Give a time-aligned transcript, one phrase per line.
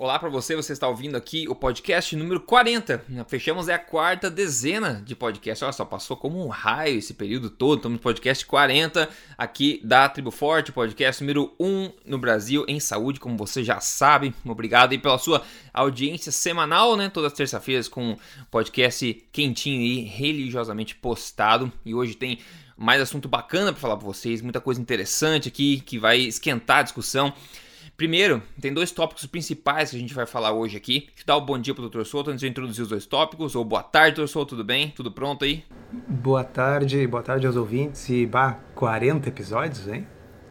[0.00, 3.04] Olá para você, você está ouvindo aqui o podcast número 40.
[3.26, 5.64] Fechamos é a quarta dezena de podcast.
[5.64, 7.78] Olha só, passou como um raio esse período todo.
[7.78, 13.18] Estamos no podcast 40 aqui da Tribo Forte, podcast número 1 no Brasil em saúde,
[13.18, 14.32] como você já sabe.
[14.44, 15.42] Obrigado aí pela sua
[15.74, 17.10] audiência semanal, né?
[17.12, 18.16] Todas as terças-feiras com
[18.52, 21.72] podcast quentinho e religiosamente postado.
[21.84, 22.38] E hoje tem
[22.76, 26.82] mais assunto bacana para falar para vocês, muita coisa interessante aqui que vai esquentar a
[26.82, 27.34] discussão.
[27.98, 31.08] Primeiro, tem dois tópicos principais que a gente vai falar hoje aqui.
[31.08, 32.04] Deixa eu dar o um bom dia pro Dr.
[32.04, 33.56] Souto antes de eu introduzir os dois tópicos.
[33.56, 34.28] Ou boa tarde, Dr.
[34.28, 34.90] Souto, tudo bem?
[34.90, 35.64] Tudo pronto aí?
[36.06, 38.08] Boa tarde, boa tarde aos ouvintes.
[38.08, 40.06] E, bah, 40 episódios, hein?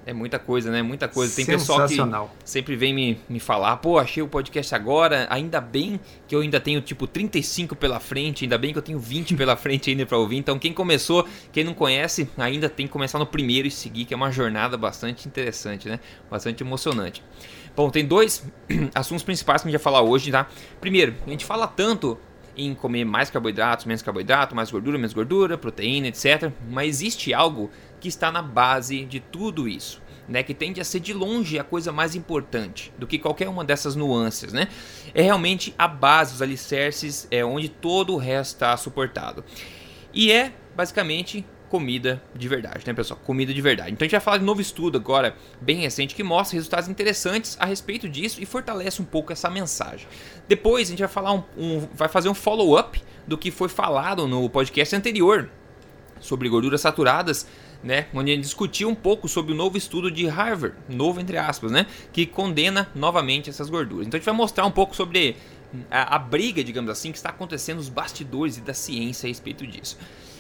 [0.08, 0.82] É muita coisa, né?
[0.82, 1.36] Muita coisa.
[1.36, 1.98] Tem pessoal que
[2.46, 6.62] sempre vem me, me falar, pô, achei o podcast agora, ainda bem que eu ainda
[6.62, 10.18] tenho tipo 35 pela frente, ainda bem que eu tenho 20 pela frente ainda para
[10.18, 10.38] ouvir.
[10.38, 14.14] Então quem começou, quem não conhece, ainda tem que começar no primeiro e seguir, que
[14.14, 16.00] é uma jornada bastante interessante, né?
[16.32, 17.22] Bastante emocionante.
[17.76, 18.46] Bom, tem dois
[18.96, 20.48] assuntos principais que a gente vai falar hoje, tá?
[20.80, 22.18] Primeiro, a gente fala tanto
[22.58, 26.52] em comer mais carboidratos, menos carboidrato, mais gordura, menos gordura, proteína, etc.
[26.70, 30.06] Mas existe algo que está na base de tudo isso.
[30.28, 33.64] Né, que tende a ser de longe a coisa mais importante do que qualquer uma
[33.64, 34.68] dessas nuances, né?
[35.14, 39.42] É realmente a base, os alicerces, é onde todo o resto está suportado.
[40.14, 43.20] E é basicamente comida de verdade, né, pessoal?
[43.24, 43.92] Comida de verdade.
[43.92, 46.90] Então a gente vai falar de um novo estudo agora, bem recente, que mostra resultados
[46.90, 50.08] interessantes a respeito disso e fortalece um pouco essa mensagem.
[50.48, 54.28] Depois a gente vai falar um, um vai fazer um follow-up do que foi falado
[54.28, 55.50] no podcast anterior
[56.20, 57.48] sobre gorduras saturadas,
[57.84, 61.72] né, onde gente discutiu um pouco sobre o novo estudo de Harvard, novo entre aspas,
[61.72, 64.08] né, que condena novamente essas gorduras.
[64.08, 65.36] Então a gente vai mostrar um pouco sobre
[65.90, 69.66] a, a briga, digamos assim, que está acontecendo nos bastidores e da ciência a respeito
[69.66, 69.98] disso.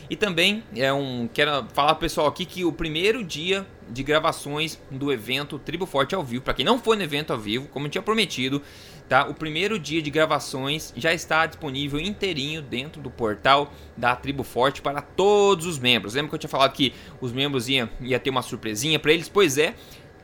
[0.09, 4.79] E também é um quero falar pro pessoal aqui que o primeiro dia de gravações
[4.89, 7.87] do evento Tribo Forte ao vivo, para quem não foi no evento ao vivo, como
[7.87, 8.61] eu tinha prometido,
[9.07, 9.27] tá?
[9.27, 14.81] O primeiro dia de gravações já está disponível inteirinho dentro do portal da Tribo Forte
[14.81, 16.13] para todos os membros.
[16.13, 19.29] Lembra que eu tinha falado que os membros iam ia ter uma surpresinha para eles?
[19.29, 19.75] Pois é,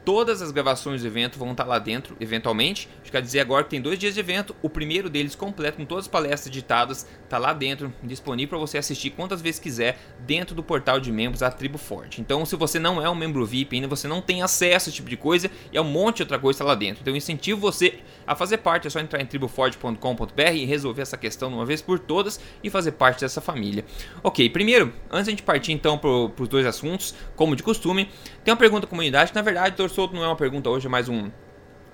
[0.05, 2.89] Todas as gravações do evento vão estar lá dentro, eventualmente.
[3.09, 4.55] Quer dizer agora que tem dois dias de evento.
[4.61, 8.77] O primeiro deles completo, com todas as palestras editadas, está lá dentro, disponível para você
[8.77, 12.19] assistir quantas vezes quiser dentro do portal de membros da Tribo Forte.
[12.19, 14.91] Então, se você não é um membro VIP ainda, você não tem acesso a esse
[14.91, 17.01] tipo de coisa e é um monte de outra coisa tá lá dentro.
[17.01, 18.87] Então, eu incentivo você a fazer parte.
[18.87, 22.69] É só entrar em triboforte.com.br e resolver essa questão de uma vez por todas e
[22.69, 23.85] fazer parte dessa família.
[24.23, 28.09] Ok, primeiro, antes de a gente partir então para os dois assuntos, como de costume,
[28.43, 30.89] tem uma pergunta da comunidade que na verdade solto não é uma pergunta hoje, é
[30.89, 31.29] mais um,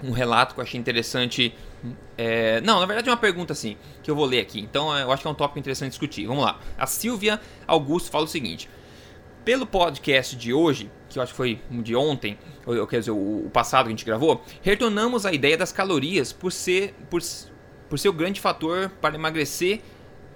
[0.03, 1.53] um relato que eu achei interessante.
[2.17, 4.59] É, não, na verdade é uma pergunta assim, que eu vou ler aqui.
[4.59, 6.25] Então eu acho que é um tópico interessante discutir.
[6.25, 6.59] Vamos lá.
[6.77, 8.69] A Silvia Augusto fala o seguinte:
[9.43, 13.45] pelo podcast de hoje, que eu acho que foi de ontem, ou quer dizer, o,
[13.45, 17.21] o passado que a gente gravou, retornamos a ideia das calorias por ser, por,
[17.89, 19.81] por ser o grande fator para emagrecer.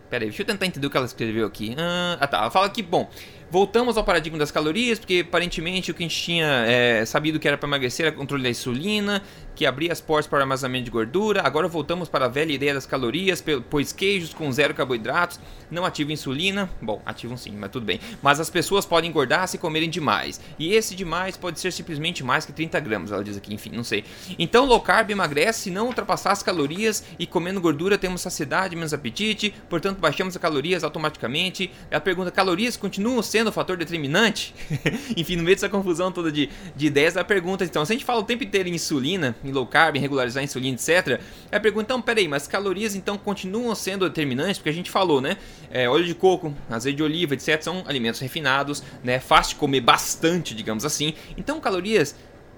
[0.10, 1.76] Pera aí, deixa eu tentar entender o que ela escreveu aqui.
[2.20, 2.38] Ah, tá.
[2.38, 3.10] Ela fala que, bom,
[3.54, 7.48] Voltamos ao paradigma das calorias, porque aparentemente o que a gente tinha é, sabido que
[7.48, 9.22] era para emagrecer era controle da insulina,
[9.56, 11.42] que abria as portas para armazenamento de gordura.
[11.42, 16.14] Agora voltamos para a velha ideia das calorias, pois queijos com zero carboidratos não ativam
[16.14, 16.70] insulina.
[16.82, 18.00] Bom, ativam sim, mas tudo bem.
[18.22, 20.40] Mas as pessoas podem engordar se comerem demais.
[20.58, 23.84] E esse demais pode ser simplesmente mais que 30 gramas, ela diz aqui, enfim, não
[23.84, 24.04] sei.
[24.38, 28.94] Então low carb emagrece se não ultrapassar as calorias e comendo gordura temos saciedade, menos
[28.94, 31.72] apetite, portanto baixamos as calorias automaticamente.
[31.92, 34.54] A pergunta: calorias continuam sendo o fator determinante?
[35.16, 38.06] enfim, no meio dessa confusão toda de, de ideias, a pergunta então, se a gente
[38.06, 41.20] fala o tempo inteiro em insulina, em low carb, em regularizar a insulina, etc.
[41.52, 44.58] É a pergunta, então, peraí, mas calorias então continuam sendo determinantes?
[44.58, 45.38] Porque a gente falou, né?
[45.72, 47.62] É, óleo de coco, azeite de oliva, etc.
[47.62, 49.20] são alimentos refinados, né?
[49.20, 51.14] Fácil de comer bastante, digamos assim.
[51.38, 52.16] Então, calorias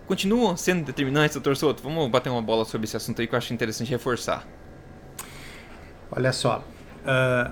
[0.08, 1.82] continuam sendo determinantes, doutor Soto?
[1.82, 4.48] Vamos bater uma bola sobre esse assunto aí que eu acho interessante reforçar.
[6.12, 6.64] Olha só,
[7.04, 7.52] uh,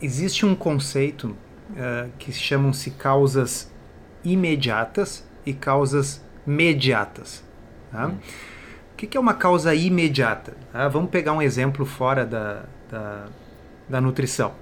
[0.00, 1.36] existe um conceito
[1.70, 3.70] uh, que chamam-se causas
[4.24, 7.44] imediatas e causas mediatas.
[7.92, 8.06] Tá?
[8.06, 8.18] Hum
[9.02, 10.56] que, que é uma causa imediata?
[10.72, 13.26] Ah, vamos pegar um exemplo fora da, da,
[13.88, 14.52] da nutrição.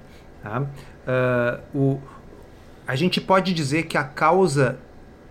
[0.42, 0.62] Tá?
[0.62, 2.02] Uh, o,
[2.86, 4.78] a gente pode dizer que a causa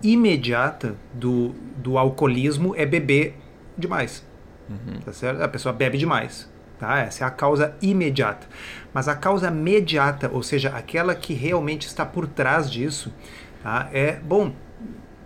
[0.03, 3.35] imediata do, do alcoolismo é beber
[3.75, 4.23] demais.
[4.69, 4.99] Uhum.
[5.03, 5.41] Tá certo?
[5.41, 6.47] A pessoa bebe demais.
[6.77, 6.99] Tá?
[6.99, 8.47] Essa é a causa imediata.
[8.93, 13.11] Mas a causa mediata, ou seja, aquela que realmente está por trás disso,
[13.63, 13.89] tá?
[13.91, 14.53] é, bom,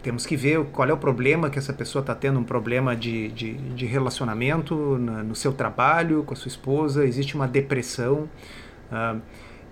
[0.04, 3.30] temos que ver qual é o problema que essa pessoa está tendo, um problema de,
[3.30, 8.30] de, de relacionamento na, no seu trabalho, com a sua esposa, existe uma depressão,
[8.92, 9.20] uh,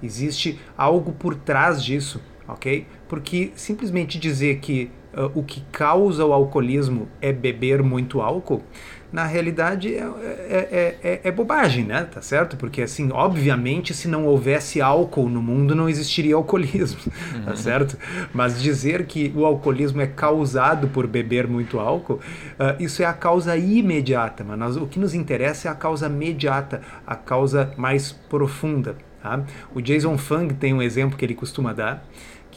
[0.01, 2.87] existe algo por trás disso, ok?
[3.09, 8.63] Porque simplesmente dizer que uh, o que causa o alcoolismo é beber muito álcool
[9.11, 12.07] na realidade é, é, é, é, bobagem, né?
[12.11, 12.55] Tá certo?
[12.55, 16.99] Porque, assim, obviamente, se não houvesse álcool no mundo, não existiria alcoolismo,
[17.35, 17.43] uhum.
[17.43, 17.97] tá certo?
[18.33, 22.15] Mas dizer que o alcoolismo é causado por beber muito álcool,
[22.59, 26.07] uh, isso é a causa imediata, mas nós, o que nos interessa é a causa
[26.07, 28.95] imediata, a causa mais profunda.
[29.21, 29.43] Tá?
[29.75, 32.03] O Jason Fung tem um exemplo que ele costuma dar,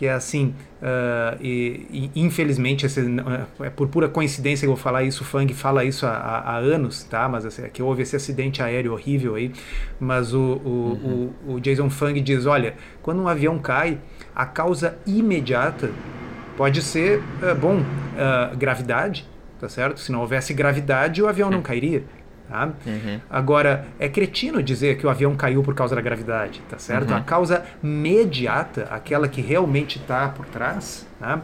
[0.04, 3.00] que é assim, uh, e, e, infelizmente, esse,
[3.60, 6.58] é por pura coincidência que eu vou falar isso, o Fang fala isso há, há,
[6.58, 7.26] anos, tá?
[7.26, 9.50] Mas assim, é que houve esse acidente aéreo horrível aí,
[9.98, 11.32] mas o, o, uhum.
[11.46, 13.98] o, o Jason Fang diz, olha, quando um avião cai,
[14.36, 15.90] a causa imediata
[16.54, 19.26] pode ser, uh, bom, uh, gravidade,
[19.58, 19.98] tá certo?
[19.98, 22.04] Se não houvesse gravidade, o avião não cairia.
[22.48, 22.66] Tá?
[22.86, 23.20] Uhum.
[23.30, 27.10] Agora, é cretino dizer que o avião caiu por causa da gravidade, tá certo?
[27.10, 27.16] Uhum.
[27.16, 31.42] A causa imediata, aquela que realmente está por trás, tá?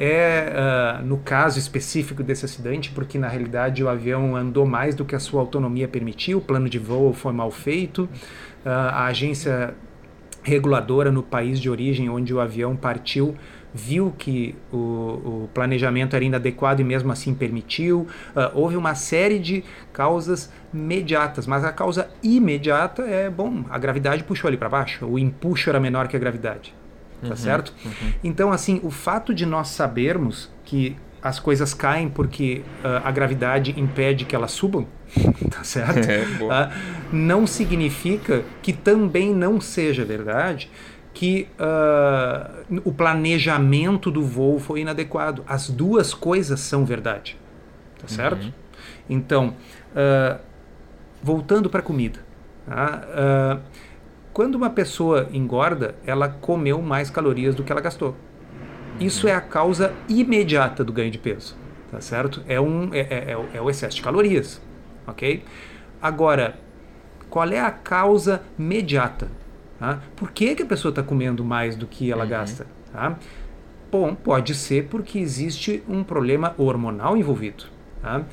[0.00, 5.04] é, uh, no caso específico desse acidente, porque na realidade o avião andou mais do
[5.04, 8.04] que a sua autonomia permitiu, o plano de voo foi mal feito,
[8.64, 9.74] uh, a agência
[10.42, 13.36] reguladora no país de origem onde o avião partiu
[13.72, 18.06] viu que o, o, planejamento era inadequado e mesmo assim permitiu.
[18.34, 24.24] Uh, houve uma série de causas imediatas, mas a causa imediata é, bom, a gravidade
[24.24, 26.74] puxou ali para baixo, o empuxo era menor que a gravidade.
[27.20, 27.74] Tá uhum, certo?
[27.84, 28.12] Uhum.
[28.22, 33.74] Então, assim, o fato de nós sabermos que as coisas caem porque uh, a gravidade
[33.76, 34.86] impede que elas subam,
[35.50, 35.98] tá certo?
[36.08, 36.70] É, uh,
[37.12, 40.70] não significa que também não seja verdade
[41.18, 45.42] que uh, o planejamento do voo foi inadequado.
[45.48, 47.36] As duas coisas são verdade,
[47.96, 48.08] tá uhum.
[48.08, 48.44] certo?
[48.44, 48.52] Uhum.
[49.10, 49.56] Então,
[49.96, 50.38] uh,
[51.20, 52.20] voltando para a comida.
[52.64, 53.02] Tá?
[53.08, 53.60] Uh,
[54.32, 58.14] quando uma pessoa engorda, ela comeu mais calorias do que ela gastou.
[59.00, 61.56] Isso é a causa imediata do ganho de peso,
[61.90, 62.44] tá certo?
[62.46, 64.62] É, um, é, é, é, é o excesso de calorias,
[65.04, 65.42] ok?
[66.00, 66.60] Agora,
[67.28, 69.28] qual é a causa imediata?
[69.78, 70.00] Tá?
[70.16, 72.30] Por que, que a pessoa está comendo mais do que ela uhum.
[72.30, 72.66] gasta?
[72.92, 73.16] Tá?
[73.90, 77.64] Bom, pode ser porque existe um problema hormonal envolvido.
[78.02, 78.24] Tá?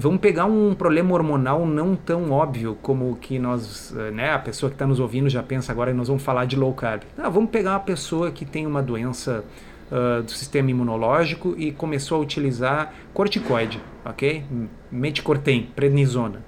[0.00, 4.68] Vamos pegar um problema hormonal não tão óbvio como que nós, eh, né, a pessoa
[4.68, 7.02] que está nos ouvindo já pensa agora que nós vamos falar de low carb.
[7.16, 9.44] Não, vamos pegar uma pessoa que tem uma doença
[9.92, 14.42] uh, do sistema imunológico e começou a utilizar corticoide, ok?
[14.90, 16.42] Meticortem, prednisona.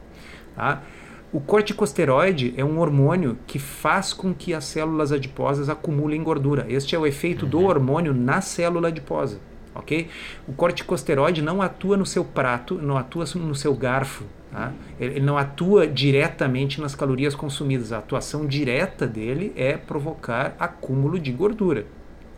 [0.57, 0.83] Tá?
[1.31, 6.65] O corticosteroide é um hormônio que faz com que as células adiposas acumulem gordura.
[6.69, 7.51] Este é o efeito uhum.
[7.51, 9.39] do hormônio na célula adiposa,
[9.75, 10.09] ok?
[10.47, 14.73] O corticosteroide não atua no seu prato, não atua no seu garfo, tá?
[14.99, 17.93] Ele não atua diretamente nas calorias consumidas.
[17.93, 21.85] A atuação direta dele é provocar acúmulo de gordura,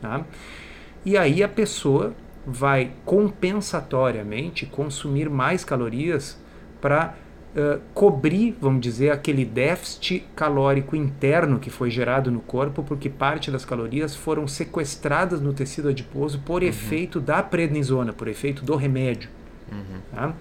[0.01, 0.25] tá?
[1.05, 2.13] E aí a pessoa
[2.45, 6.37] vai compensatoriamente consumir mais calorias
[6.81, 7.15] para
[7.55, 13.51] uh, cobrir, vamos dizer, aquele déficit calórico interno que foi gerado no corpo, porque parte
[13.51, 16.69] das calorias foram sequestradas no tecido adiposo por uhum.
[16.69, 19.29] efeito da prednisona, por efeito do remédio.
[19.71, 20.01] Uhum.
[20.15, 20.35] Tá?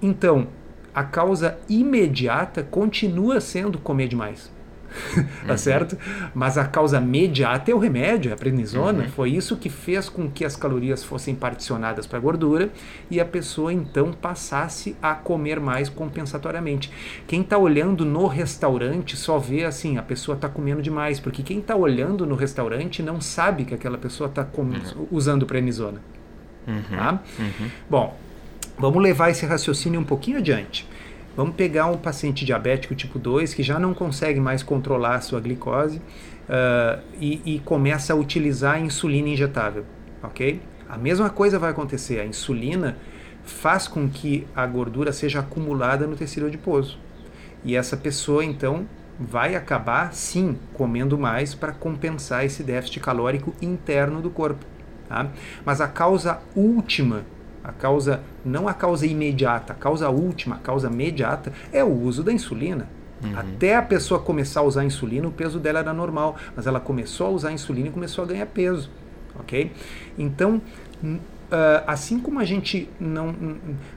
[0.00, 0.48] Então,
[0.94, 4.53] a causa imediata continua sendo comer demais.
[5.46, 5.58] tá uhum.
[5.58, 5.98] certo?
[6.34, 9.04] Mas a causa imediata é o remédio, a prednisona.
[9.04, 9.08] Uhum.
[9.08, 12.70] Foi isso que fez com que as calorias fossem particionadas para a gordura
[13.10, 16.90] e a pessoa então passasse a comer mais compensatoriamente.
[17.26, 21.58] Quem está olhando no restaurante só vê assim, a pessoa está comendo demais, porque quem
[21.58, 25.06] está olhando no restaurante não sabe que aquela pessoa está uhum.
[25.10, 26.00] usando prednisona.
[26.66, 26.82] Uhum.
[26.96, 27.20] Tá?
[27.38, 27.70] Uhum.
[27.90, 28.18] Bom,
[28.78, 30.88] vamos levar esse raciocínio um pouquinho adiante.
[31.36, 35.40] Vamos pegar um paciente diabético tipo 2 que já não consegue mais controlar a sua
[35.40, 39.84] glicose uh, e, e, começa a utilizar a insulina injetável,
[40.22, 40.60] ok?
[40.88, 42.20] A mesma coisa vai acontecer.
[42.20, 42.96] A insulina
[43.42, 46.98] faz com que a gordura seja acumulada no tecido adiposo.
[47.64, 48.86] E essa pessoa, então,
[49.18, 54.64] vai acabar, sim, comendo mais para compensar esse déficit calórico interno do corpo.
[55.08, 55.28] Tá?
[55.64, 57.24] Mas a causa última
[57.64, 62.22] a causa, não a causa imediata, a causa última, a causa imediata é o uso
[62.22, 62.86] da insulina.
[63.24, 63.38] Uhum.
[63.38, 66.78] Até a pessoa começar a usar a insulina, o peso dela era normal, mas ela
[66.78, 68.90] começou a usar a insulina e começou a ganhar peso,
[69.40, 69.72] ok?
[70.18, 70.60] Então,
[71.02, 71.20] uh,
[71.86, 73.34] assim como a gente não,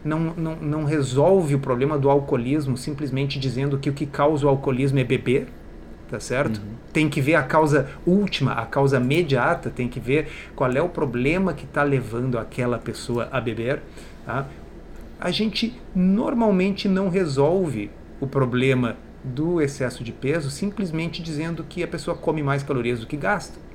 [0.03, 4.49] não, não, não resolve o problema do alcoolismo simplesmente dizendo que o que causa o
[4.49, 5.47] alcoolismo é beber,
[6.09, 6.57] tá certo?
[6.57, 6.75] Uhum.
[6.93, 10.89] Tem que ver a causa última, a causa imediata, tem que ver qual é o
[10.89, 13.81] problema que está levando aquela pessoa a beber.
[14.25, 14.47] Tá?
[15.19, 21.87] A gente normalmente não resolve o problema do excesso de peso simplesmente dizendo que a
[21.87, 23.66] pessoa come mais calorias do que gasta.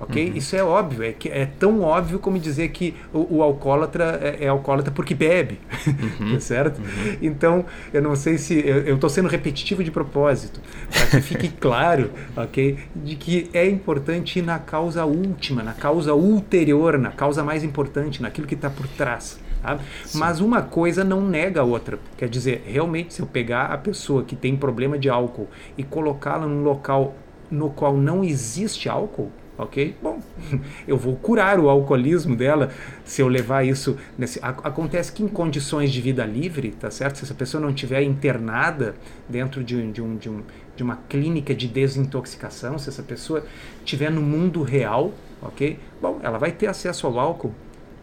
[0.00, 0.30] Ok?
[0.30, 0.36] Uhum.
[0.36, 4.44] Isso é óbvio, é, que, é tão óbvio como dizer que o, o alcoólatra é,
[4.44, 6.32] é, alcoólatra porque bebe, uhum.
[6.34, 6.78] tá certo?
[6.78, 7.16] Uhum.
[7.20, 12.10] Então, eu não sei se eu estou sendo repetitivo de propósito, para que fique claro,
[12.36, 17.62] ok, de que é importante ir na causa última, na causa ulterior, na causa mais
[17.62, 19.38] importante, naquilo que está por trás.
[19.62, 19.78] Tá?
[20.14, 21.98] Mas uma coisa não nega a outra.
[22.16, 26.46] Quer dizer, realmente, se eu pegar a pessoa que tem problema de álcool e colocá-la
[26.46, 27.14] num local
[27.50, 29.30] no qual não existe álcool,
[29.62, 29.94] ok?
[30.02, 30.20] Bom,
[30.86, 32.70] eu vou curar o alcoolismo dela
[33.04, 33.96] se eu levar isso.
[34.18, 37.18] Nesse, acontece que em condições de vida livre, tá certo?
[37.18, 38.94] Se essa pessoa não estiver internada
[39.28, 40.42] dentro de, de, um, de, um,
[40.76, 43.44] de uma clínica de desintoxicação, se essa pessoa
[43.78, 45.12] estiver no mundo real,
[45.42, 45.78] ok?
[46.00, 47.54] Bom, ela vai ter acesso ao álcool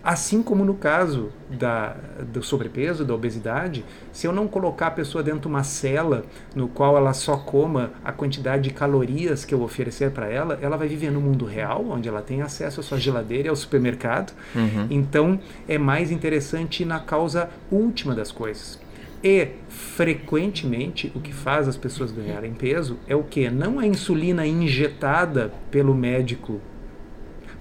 [0.07, 1.97] Assim como no caso da,
[2.31, 3.83] do sobrepeso, da obesidade,
[4.13, 6.23] se eu não colocar a pessoa dentro de uma cela
[6.55, 10.77] no qual ela só coma a quantidade de calorias que eu oferecer para ela, ela
[10.77, 14.31] vai viver no mundo real, onde ela tem acesso à sua geladeira e ao supermercado.
[14.55, 14.87] Uhum.
[14.89, 18.79] Então é mais interessante na causa última das coisas.
[19.21, 23.49] E frequentemente o que faz as pessoas ganharem peso é o que?
[23.49, 26.61] Não a insulina injetada pelo médico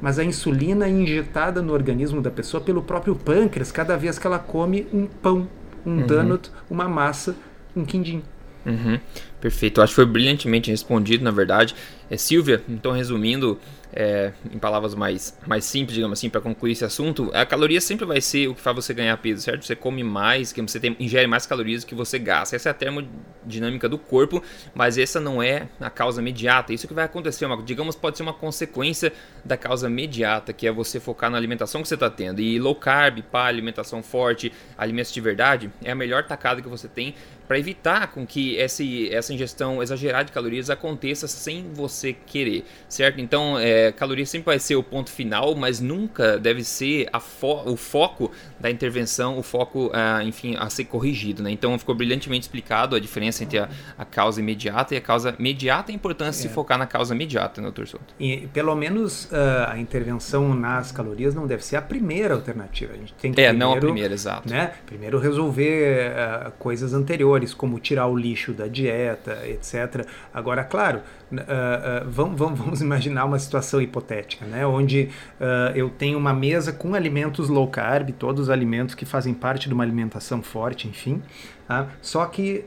[0.06, 4.24] mas a insulina é injetada no organismo da pessoa pelo próprio pâncreas cada vez que
[4.24, 5.48] ela come um pão,
[5.84, 6.06] um uhum.
[6.06, 7.34] donut, uma massa,
[7.74, 8.22] um quindim.
[8.64, 9.00] Uhum.
[9.40, 11.74] Perfeito, acho que foi brilhantemente respondido, na verdade.
[12.08, 13.58] É, Silvia, então resumindo,
[13.92, 18.04] é, em palavras mais, mais simples, digamos assim, para concluir esse assunto, a caloria sempre
[18.04, 19.64] vai ser o que faz você ganhar peso, certo?
[19.64, 22.54] Você come mais, que você tem, ingere mais calorias do que você gasta.
[22.54, 24.42] Essa é a termodinâmica do corpo,
[24.74, 26.72] mas essa não é a causa imediata.
[26.72, 29.12] Isso que vai acontecer, uma, digamos, pode ser uma consequência
[29.44, 32.40] da causa imediata, que é você focar na alimentação que você está tendo.
[32.40, 36.86] E low carb, pá, alimentação forte, alimentos de verdade, é a melhor tacada que você
[36.86, 37.14] tem
[37.48, 41.95] para evitar com que esse, essa ingestão exagerada de calorias aconteça sem você
[42.26, 43.20] querer, certo?
[43.20, 47.76] Então, é, caloria sempre vai ser o ponto final, mas nunca deve ser fo o
[47.76, 51.50] foco da intervenção, o foco, ah, enfim, a ser corrigido, né?
[51.50, 55.90] Então, ficou brilhantemente explicado a diferença entre a, a causa imediata e a causa imediata
[55.90, 56.42] e a importância é.
[56.42, 58.14] de se focar na causa imediata, né, doutor Souto?
[58.18, 62.92] E, pelo menos, uh, a intervenção nas calorias não deve ser a primeira alternativa.
[62.92, 64.48] A gente tem que é, primeiro, não a primeira, exato.
[64.48, 70.06] Né, primeiro resolver uh, coisas anteriores, como tirar o lixo da dieta, etc.
[70.32, 71.02] Agora, claro,
[71.32, 74.66] uh, uh, vamos, vamos, imaginar uma situação hipotética, né?
[74.66, 79.34] onde uh, eu tenho uma mesa com alimentos low carb, todos os alimentos que fazem
[79.34, 81.22] parte de uma alimentação forte, enfim.
[81.66, 81.88] Tá?
[82.00, 82.64] Só que,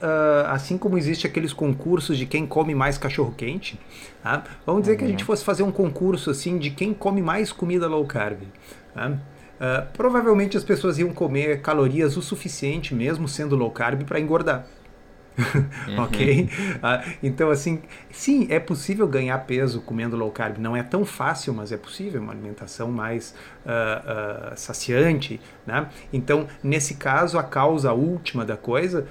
[0.48, 3.80] assim como existe aqueles concursos de quem come mais cachorro quente,
[4.22, 4.44] tá?
[4.66, 4.98] vamos dizer uhum.
[4.98, 5.26] que a gente uhum.
[5.26, 8.42] fosse fazer um concurso assim de quem come mais comida low carb.
[8.94, 9.18] Tá?
[9.94, 14.66] Provavelmente as pessoas iam comer calorias o suficiente, mesmo sendo low carb, para engordar.
[15.88, 16.04] Uhum.
[16.04, 16.50] ok?
[16.76, 17.82] Uh, então, assim,
[18.12, 20.58] sim, é possível ganhar peso comendo low carb.
[20.58, 22.22] Não é tão fácil, mas é possível.
[22.22, 23.34] Uma alimentação mais
[23.66, 25.88] uh, uh, saciante, né?
[26.12, 29.08] Então, nesse caso, a causa última da coisa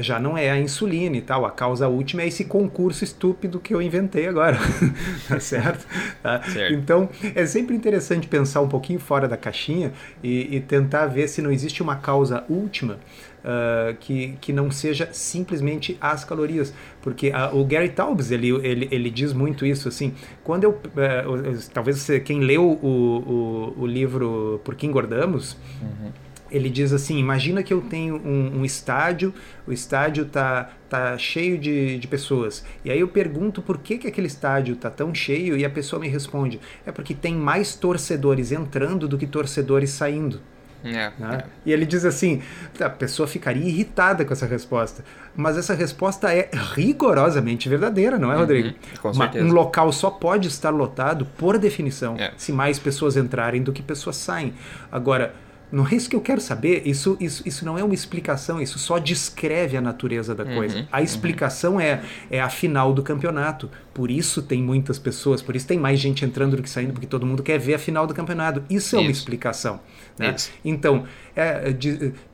[0.00, 1.44] já não é a insulina e tal.
[1.44, 4.58] A causa última é esse concurso estúpido que eu inventei agora.
[5.28, 5.86] tá certo?
[6.22, 6.42] Tá?
[6.42, 6.74] certo?
[6.74, 11.40] Então, é sempre interessante pensar um pouquinho fora da caixinha e, e tentar ver se
[11.42, 12.98] não existe uma causa última
[13.46, 16.74] uh, que, que não seja simplesmente as calorias.
[17.00, 20.12] Porque uh, o Gary Taubes, ele, ele, ele diz muito isso, assim,
[20.42, 26.26] quando eu, uh, talvez você, quem leu o, o, o livro Por que Engordamos, uhum
[26.50, 29.34] ele diz assim: imagina que eu tenho um, um estádio,
[29.66, 32.64] o estádio tá, tá cheio de, de pessoas.
[32.84, 36.00] E aí eu pergunto por que, que aquele estádio tá tão cheio e a pessoa
[36.00, 40.40] me responde: é porque tem mais torcedores entrando do que torcedores saindo.
[40.88, 41.38] É, né?
[41.42, 41.44] é.
[41.64, 42.42] E ele diz assim:
[42.80, 45.04] a pessoa ficaria irritada com essa resposta.
[45.34, 48.68] Mas essa resposta é rigorosamente verdadeira, não é, Rodrigo?
[48.68, 49.44] Uhum, com certeza.
[49.44, 52.32] um local só pode estar lotado, por definição, é.
[52.36, 54.54] se mais pessoas entrarem do que pessoas saem.
[54.90, 55.34] Agora,
[55.70, 56.82] não é isso que eu quero saber.
[56.86, 60.78] Isso, isso, isso não é uma explicação, isso só descreve a natureza da coisa.
[60.78, 61.80] Uhum, a explicação uhum.
[61.80, 63.68] é, é a final do campeonato.
[63.92, 67.06] Por isso tem muitas pessoas, por isso tem mais gente entrando do que saindo, porque
[67.06, 68.62] todo mundo quer ver a final do campeonato.
[68.70, 69.08] Isso é isso.
[69.08, 69.80] uma explicação.
[70.18, 70.34] Né?
[70.64, 71.04] Então,
[71.34, 71.74] é,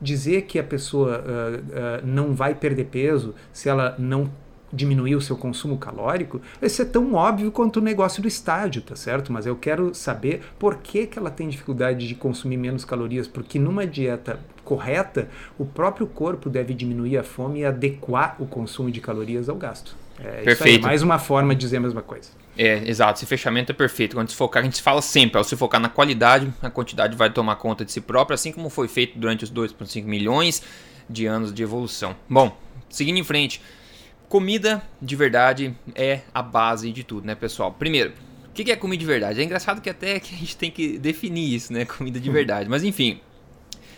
[0.01, 4.29] dizer que a pessoa uh, uh, não vai perder peso se ela não
[4.73, 8.95] diminuir o seu consumo calórico, vai ser tão óbvio quanto o negócio do estádio, tá
[8.95, 9.31] certo?
[9.31, 13.59] Mas eu quero saber por que, que ela tem dificuldade de consumir menos calorias, porque
[13.59, 18.99] numa dieta correta, o próprio corpo deve diminuir a fome e adequar o consumo de
[18.99, 19.95] calorias ao gasto.
[20.19, 20.85] É, Perfeito.
[20.85, 22.29] Aí, mais uma forma de dizer a mesma coisa.
[22.57, 24.15] É, exato, esse fechamento é perfeito.
[24.15, 27.31] Quando se focar, a gente fala sempre, ao se focar na qualidade, a quantidade vai
[27.31, 30.61] tomar conta de si própria, assim como foi feito durante os 2,5 milhões
[31.09, 32.15] de anos de evolução.
[32.29, 32.55] Bom,
[32.89, 33.61] seguindo em frente,
[34.33, 37.71] Comida de verdade é a base de tudo, né, pessoal?
[37.71, 38.13] Primeiro,
[38.49, 39.39] O que é comida de verdade?
[39.39, 41.85] É engraçado que até que a gente tem que definir isso, né?
[41.85, 42.67] Comida de verdade.
[42.67, 43.21] Mas enfim,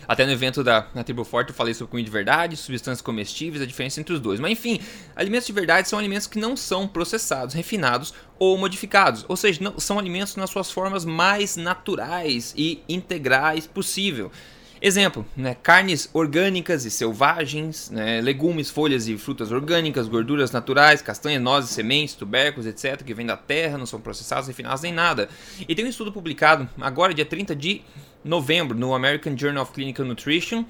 [0.06, 3.62] até no evento da na Tribo Forte eu falei sobre comida de verdade, substâncias comestíveis,
[3.62, 4.38] a diferença entre os dois.
[4.38, 4.78] Mas enfim,
[5.14, 9.24] alimentos de verdade são alimentos que não são processados, refinados ou modificados.
[9.28, 14.30] Ou seja, não, são alimentos nas suas formas mais naturais e integrais possível.
[14.80, 21.42] Exemplo, né, carnes orgânicas e selvagens, né, legumes, folhas e frutas orgânicas, gorduras naturais, castanhas,
[21.42, 25.30] nozes, sementes, tubérculos, etc., que vêm da terra, não são processados, refinados nem nada.
[25.66, 27.82] E tem um estudo publicado agora, dia 30 de
[28.22, 30.64] novembro, no American Journal of Clinical Nutrition,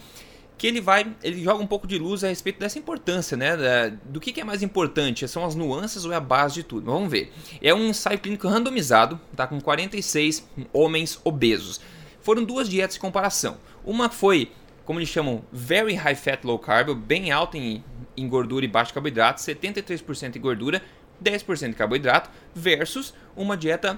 [0.59, 3.57] que ele vai, ele joga um pouco de luz a respeito dessa importância, né?
[3.57, 6.63] Da, do que, que, é mais importante, são as nuances ou é a base de
[6.63, 6.87] tudo?
[6.87, 7.33] Vamos ver.
[7.61, 9.47] É um ensaio clínico randomizado, tá?
[9.47, 11.81] Com 46 homens obesos.
[12.27, 13.57] Foram duas dietas de comparação.
[13.85, 14.51] Uma foi,
[14.85, 17.85] como eles chamam, very high fat low carb, bem alta em,
[18.17, 20.83] em gordura e baixo carboidrato, 73% em gordura,
[21.23, 23.97] 10% de carboidrato, versus uma dieta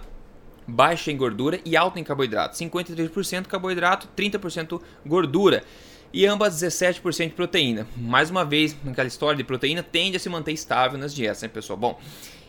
[0.66, 2.54] baixa em gordura e alta em carboidrato.
[2.54, 5.64] 53% carboidrato, 30% gordura.
[6.12, 7.86] E ambas 17% de proteína.
[7.96, 11.48] Mais uma vez, aquela história de proteína tende a se manter estável nas dietas, né,
[11.48, 11.78] pessoal?
[11.78, 11.98] Bom,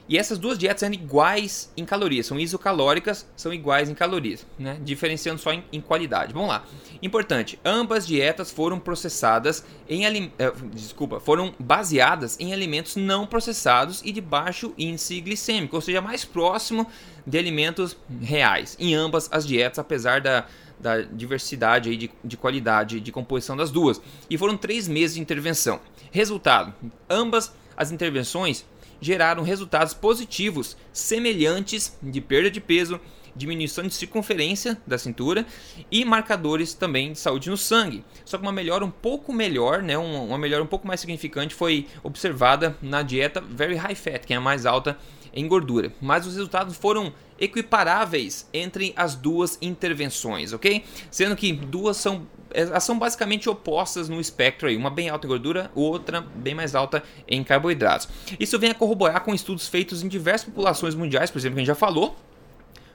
[0.10, 4.80] e essas duas dietas são iguais em calorias, são isocalóricas, são iguais em calorias, né?
[4.82, 6.34] diferenciando só em, em qualidade.
[6.34, 6.66] Vamos lá.
[7.00, 10.08] Importante, ambas dietas foram processadas em
[10.40, 16.02] eh, desculpa, foram baseadas em alimentos não processados e de baixo índice glicêmico, ou seja,
[16.02, 16.88] mais próximo
[17.24, 18.76] de alimentos reais.
[18.80, 20.48] Em ambas as dietas, apesar da
[20.80, 24.02] da diversidade aí de, de qualidade de composição das duas.
[24.30, 25.82] E foram três meses de intervenção.
[26.10, 26.74] Resultado:
[27.10, 28.66] ambas as intervenções
[29.02, 33.00] geraram resultados positivos semelhantes de perda de peso,
[33.36, 35.46] diminuição de circunferência da cintura
[35.92, 38.04] e marcadores também de saúde no sangue.
[38.26, 41.88] Só que uma melhora um pouco melhor, né, uma melhora um pouco mais significante foi
[42.04, 44.98] observada na dieta Very High Fat, que é a mais alta
[45.34, 45.94] em gordura.
[46.02, 50.84] Mas os resultados foram equiparáveis entre as duas intervenções, ok?
[51.10, 55.30] Sendo que duas são elas são basicamente opostas no espectro aí, uma bem alta em
[55.30, 58.08] gordura, outra bem mais alta em carboidratos.
[58.40, 61.64] Isso vem a corroborar com estudos feitos em diversas populações mundiais, por exemplo, que a
[61.64, 62.16] gente já falou,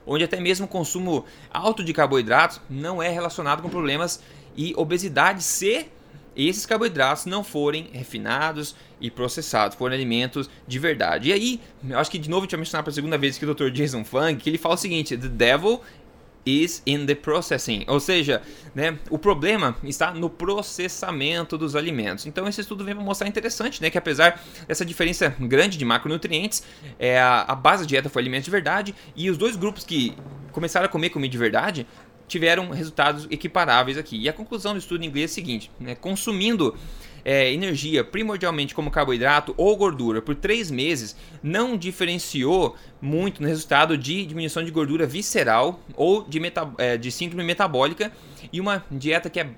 [0.05, 4.21] onde até mesmo o consumo alto de carboidratos não é relacionado com problemas
[4.55, 5.87] e obesidade se
[6.35, 11.29] esses carboidratos não forem refinados e processados, forem alimentos de verdade.
[11.29, 13.37] E aí, eu acho que de novo a gente vai mencionar para a segunda vez
[13.37, 13.69] que o Dr.
[13.69, 15.81] Jason Fung, que ele fala o seguinte: The devil
[16.45, 18.41] is in the processing, ou seja,
[18.73, 22.25] né, o problema está no processamento dos alimentos.
[22.25, 26.63] Então esse estudo vem para mostrar interessante, né, que apesar dessa diferença grande de macronutrientes,
[26.99, 30.15] é, a, a base da dieta foi alimentos de verdade e os dois grupos que
[30.51, 31.87] começaram a comer comida de verdade
[32.27, 34.17] tiveram resultados equiparáveis aqui.
[34.17, 36.75] E a conclusão do estudo em inglês é a seguinte: né, consumindo
[37.25, 43.97] é, energia primordialmente como carboidrato ou gordura por três meses não diferenciou muito no resultado
[43.97, 46.39] de diminuição de gordura visceral ou de,
[46.77, 48.11] é, de síndrome metabólica
[48.53, 49.49] e uma dieta que é,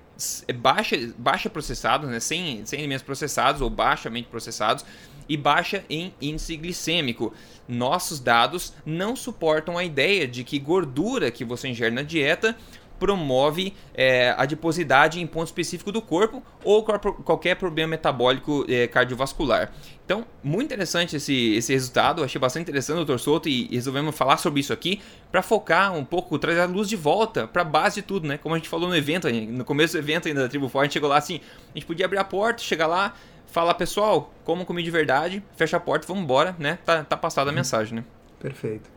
[0.47, 4.85] é baixa, baixa processada, né, sem, sem alimentos processados ou baixamente processados
[5.27, 7.33] e baixa em índice glicêmico.
[7.67, 12.55] Nossos dados não suportam a ideia de que gordura que você ingere na dieta
[12.99, 19.71] promove é, adiposidade em ponto específico do corpo ou qualquer problema metabólico é, cardiovascular.
[20.05, 24.61] Então, muito interessante esse, esse resultado, achei bastante interessante, doutor Souto, e resolvemos falar sobre
[24.61, 28.01] isso aqui para focar um pouco, trazer a luz de volta para a base de
[28.03, 28.37] tudo, né?
[28.37, 30.85] Como a gente falou no evento, no começo do evento ainda da Tribo Forte, a
[30.85, 33.13] gente chegou lá assim, a gente podia abrir a porta, chegar lá,
[33.47, 36.79] falar, pessoal, como comer de verdade, fecha a porta, vamos embora, né?
[36.85, 38.03] Tá, tá passada a mensagem, né?
[38.39, 38.89] Perfeito.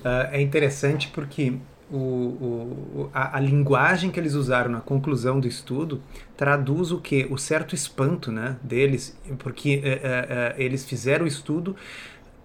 [0.00, 1.54] Uh, é interessante porque
[1.90, 6.02] o, o, a, a, linguagem que eles usaram na conclusão do estudo
[6.36, 7.26] traduz o que?
[7.30, 11.76] O certo espanto né, deles, porque é, é, eles fizeram o estudo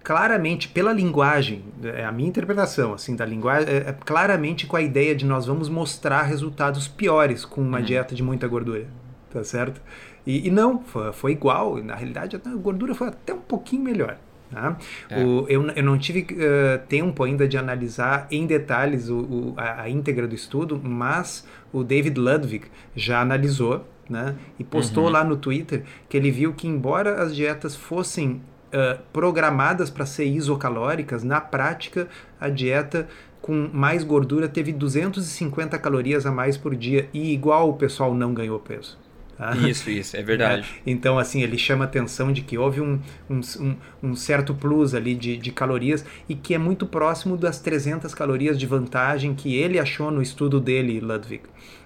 [0.04, 4.82] claramente pela linguagem, é a minha interpretação assim da linguagem, é, é, claramente com a
[4.82, 7.84] ideia de nós vamos mostrar resultados piores com uma uhum.
[7.84, 8.88] dieta de muita gordura,
[9.32, 9.82] tá certo?
[10.26, 14.18] E, e não, foi, foi igual, na realidade a gordura foi até um pouquinho melhor.
[14.52, 14.78] Tá?
[15.10, 15.24] É.
[15.24, 19.84] O, eu, eu não tive uh, tempo ainda de analisar em detalhes o, o, a,
[19.84, 24.36] a, íntegra do estudo, mas o David Ludwig já analisou né?
[24.60, 25.10] e postou uhum.
[25.10, 28.42] lá no Twitter que ele viu que, embora as dietas fossem
[28.74, 32.10] uh, programadas para ser isocalóricas, na prática
[32.40, 33.08] a dieta
[33.42, 38.34] com mais gordura teve 250 calorias a mais por dia e igual o pessoal não
[38.34, 39.00] ganhou peso.
[39.42, 39.58] Tá?
[39.68, 40.68] Isso, isso, é verdade.
[40.86, 45.16] É, então, assim, ele chama atenção de que houve um, um, um, certo plus ali
[45.16, 49.80] de, de calorias e que é muito próximo das 300 calorias de vantagem que ele
[49.80, 51.42] achou no estudo dele, Ludwig.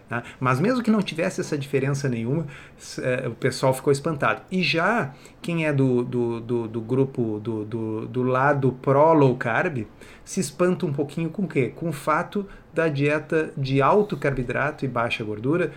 [0.09, 0.21] Né?
[0.37, 2.45] Mas mesmo que não tivesse essa diferença nenhuma,
[3.01, 4.41] é, o pessoal ficou espantado.
[4.51, 9.87] E já quem é do, do, do, do grupo do, do, do lado pró-low carb
[10.25, 11.71] se espanta um pouquinho com o quê?
[11.73, 15.71] Com o fato da dieta de alto carboidrato e baixa gordura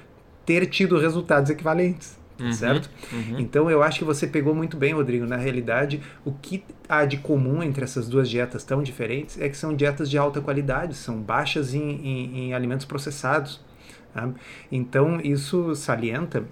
[0.49, 2.17] ter tido resultados equivalentes.
[2.41, 2.89] Uhum, certo?
[3.13, 3.39] Uhum.
[3.39, 5.27] Então eu acho que você pegou muito bem, Rodrigo.
[5.27, 9.57] Na realidade, o que há de comum entre essas duas dietas tão diferentes é que
[9.59, 13.61] são dietas de alta qualidade, são baixas em, em, em alimentos processados.
[14.15, 14.31] Tá?
[14.73, 16.45] Então, isso salienta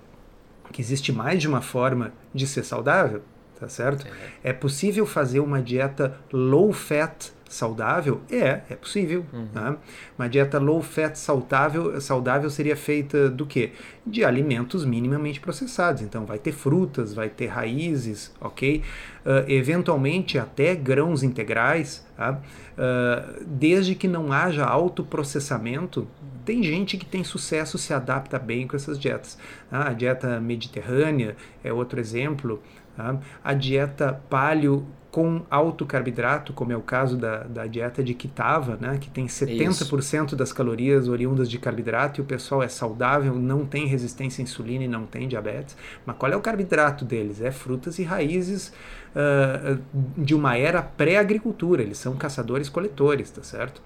[0.73, 3.23] que existe mais de uma forma de ser saudável,
[3.59, 4.07] tá certo?
[4.45, 8.21] É, é possível fazer uma dieta low fat saudável?
[8.31, 9.25] É, é possível.
[9.33, 9.47] Uhum.
[9.53, 9.77] Tá?
[10.19, 13.73] Uma dieta low fat saudável, saudável seria feita do quê?
[14.07, 16.03] De alimentos minimamente processados.
[16.03, 18.83] Então vai ter frutas, vai ter raízes, ok?
[19.25, 22.41] Uh, eventualmente até grãos integrais, tá?
[22.77, 26.07] uh, desde que não haja autoprocessamento.
[26.45, 29.37] Tem gente que tem sucesso, se adapta bem com essas dietas.
[29.71, 32.63] Ah, a dieta mediterrânea é outro exemplo.
[32.97, 33.19] Tá?
[33.43, 38.77] A dieta paleo com alto carboidrato, como é o caso da, da dieta de Kitava,
[38.79, 40.37] né, que tem 70% Isso.
[40.37, 44.85] das calorias oriundas de carboidrato e o pessoal é saudável, não tem resistência à insulina
[44.85, 45.75] e não tem diabetes.
[46.05, 47.41] Mas qual é o carboidrato deles?
[47.41, 48.75] É frutas e raízes
[49.15, 49.81] uh,
[50.19, 53.81] de uma era pré-agricultura, eles são caçadores-coletores, tá certo?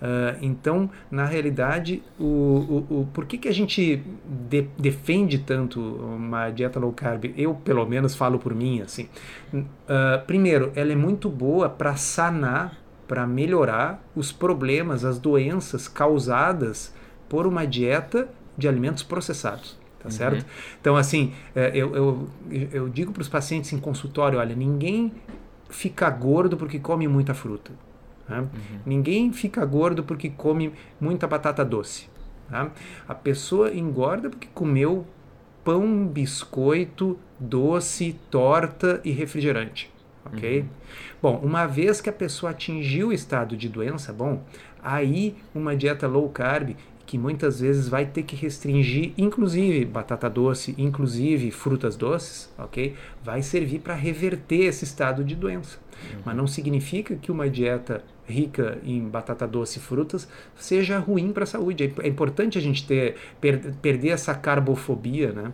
[0.00, 4.02] Uh, então, na realidade, o, o, o, por que, que a gente
[4.48, 7.32] de, defende tanto uma dieta low carb?
[7.36, 9.08] Eu, pelo menos, falo por mim assim.
[9.52, 16.94] Uh, primeiro, ela é muito boa para sanar, para melhorar os problemas, as doenças causadas
[17.28, 19.76] por uma dieta de alimentos processados.
[19.98, 20.10] Tá uhum.
[20.10, 20.46] certo?
[20.80, 22.28] Então, assim, é, eu, eu,
[22.72, 25.12] eu digo para os pacientes em consultório: olha, ninguém
[25.68, 27.72] fica gordo porque come muita fruta.
[28.28, 28.40] Né?
[28.40, 28.48] Uhum.
[28.84, 32.08] Ninguém fica gordo porque come muita batata doce.
[32.48, 32.70] Tá?
[33.06, 35.06] A pessoa engorda porque comeu
[35.64, 39.90] pão, biscoito, doce, torta e refrigerante.
[40.24, 40.60] Ok?
[40.60, 40.68] Uhum.
[41.22, 44.42] Bom, uma vez que a pessoa atingiu o estado de doença, bom,
[44.82, 46.76] aí uma dieta low carb
[47.08, 52.94] que muitas vezes vai ter que restringir, inclusive batata doce, inclusive frutas doces, ok?
[53.24, 55.78] Vai servir para reverter esse estado de doença.
[56.12, 56.20] Uhum.
[56.26, 61.44] Mas não significa que uma dieta rica em batata doce e frutas seja ruim para
[61.44, 61.84] a saúde.
[61.84, 65.52] É, é importante a gente ter per, perder essa carbofobia, né?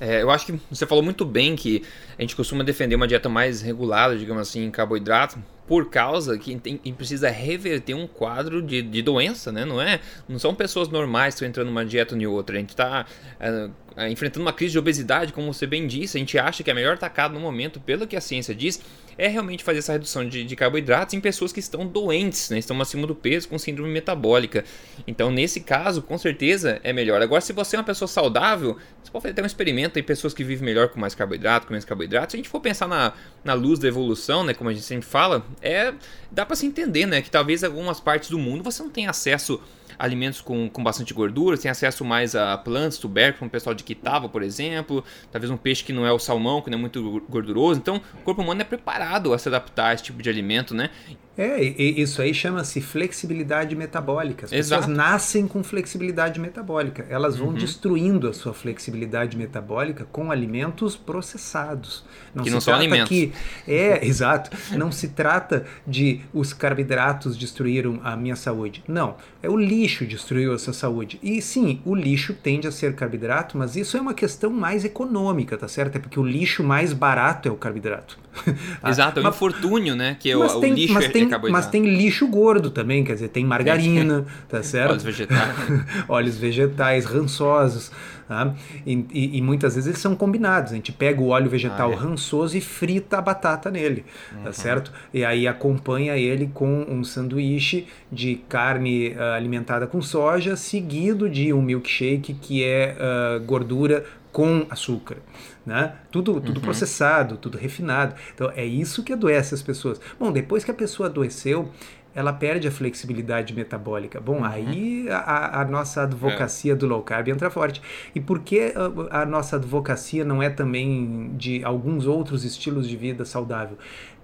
[0.00, 1.82] É, eu acho que você falou muito bem que
[2.16, 6.56] a gente costuma defender uma dieta mais regulada, digamos assim, em carboidrato, por causa que
[6.56, 9.64] tem, precisa reverter um quadro de, de doença, né?
[9.64, 10.00] Não é?
[10.26, 12.56] Não são pessoas normais que estão entrando numa dieta ou outra.
[12.56, 13.04] A gente está
[13.38, 16.16] é, é, enfrentando uma crise de obesidade, como você bem disse.
[16.16, 18.80] A gente acha que a melhor tacada no momento, pelo que a ciência diz,
[19.18, 22.58] é realmente fazer essa redução de, de carboidratos em pessoas que estão doentes, né?
[22.58, 24.64] estão acima do peso com síndrome metabólica.
[25.08, 27.20] Então, nesse caso, com certeza é melhor.
[27.20, 30.32] Agora, se você é uma pessoa saudável, você pode fazer até um experimento em pessoas
[30.32, 32.30] que vivem melhor com mais carboidrato, com menos carboidrato.
[32.30, 35.06] Se a gente for pensar na, na luz da evolução, né, como a gente sempre
[35.06, 35.92] fala, é
[36.30, 39.60] dá para se entender, né, que talvez algumas partes do mundo você não tenha acesso
[39.98, 43.82] alimentos com, com bastante gordura, tem acesso mais a plantas, tubérculos, como o pessoal de
[43.82, 47.22] Kitava, por exemplo, talvez um peixe que não é o salmão, que não é muito
[47.28, 47.80] gorduroso.
[47.80, 50.90] Então, o corpo humano é preparado a se adaptar a esse tipo de alimento, né?
[51.38, 54.46] É, isso aí chama-se flexibilidade metabólica.
[54.46, 54.90] As pessoas Exato.
[54.90, 57.06] nascem com flexibilidade metabólica.
[57.08, 57.54] Elas vão uhum.
[57.54, 62.04] destruindo a sua flexibilidade metabólica com alimentos processados.
[62.34, 63.08] Não que não são alimentos.
[63.08, 63.32] Que,
[63.68, 64.50] é, exato.
[64.76, 68.82] Não se trata de os carboidratos destruíram a minha saúde.
[68.88, 69.14] Não.
[69.40, 71.20] É o lixo destruiu a sua saúde.
[71.22, 75.56] E sim, o lixo tende a ser carboidrato, mas isso é uma questão mais econômica,
[75.56, 75.94] tá certo?
[75.94, 78.18] É porque o lixo mais barato é o carboidrato.
[78.84, 80.16] Exato, é o infortúnio, né?
[80.18, 83.14] Que é o, tem, o lixo mas é, tem, Mas tem lixo gordo também, quer
[83.14, 84.90] dizer, tem margarina, tá certo?
[84.90, 85.56] Óleos vegetais.
[86.08, 87.90] Óleos vegetais, rançosos.
[88.28, 88.54] Tá?
[88.84, 90.72] E, e, e, muitas vezes eles são combinados.
[90.72, 91.96] A gente pega o óleo vegetal ah, é.
[91.96, 94.44] rançoso e frita a batata nele, tá uhum.
[94.44, 94.92] tá certo?
[95.14, 101.54] E aí acompanha ele com um sanduíche de carne uh, alimentada com soja, seguido de
[101.54, 105.18] um milkshake que é uh, gordura com açúcar.
[105.64, 105.94] Né?
[106.10, 106.62] Tudo, tudo uhum.
[106.62, 108.14] processado, tudo refinado.
[108.34, 110.00] Então é isso que adoece as pessoas.
[110.18, 111.70] Bom, depois que a pessoa adoeceu,
[112.14, 114.20] ela perde a flexibilidade metabólica.
[114.20, 114.44] Bom, uhum.
[114.44, 116.74] aí a, a, nossa advocacia é.
[116.74, 117.80] do low carb entra forte.
[118.14, 118.72] E por que
[119.10, 123.78] a, a, nossa advocacia não é também de alguns outros estilos de vida saudável?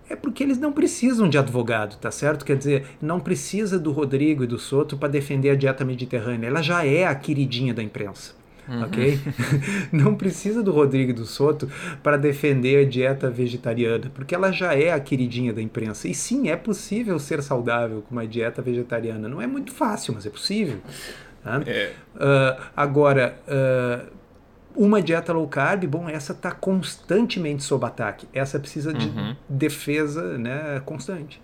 [0.09, 2.45] É porque eles não precisam de advogado, tá certo?
[2.45, 6.49] Quer dizer, não precisa do Rodrigo e do Soto para defender a dieta mediterrânea.
[6.49, 8.35] Ela já é a queridinha da imprensa.
[8.69, 8.83] Uhum.
[8.83, 9.21] ok?
[9.93, 11.71] Não precisa do Rodrigo do Soto
[12.03, 16.09] para defender a dieta vegetariana, porque ela já é a queridinha da imprensa.
[16.09, 19.29] E sim, é possível ser saudável com uma dieta vegetariana.
[19.29, 20.79] Não é muito fácil, mas é possível.
[21.45, 21.63] Né?
[21.67, 21.93] É.
[22.15, 24.13] Uh, agora, uh,
[24.75, 28.27] uma dieta low carb, bom, essa está constantemente sob ataque.
[28.33, 29.37] Essa precisa de uhum.
[29.49, 31.41] defesa né, constante.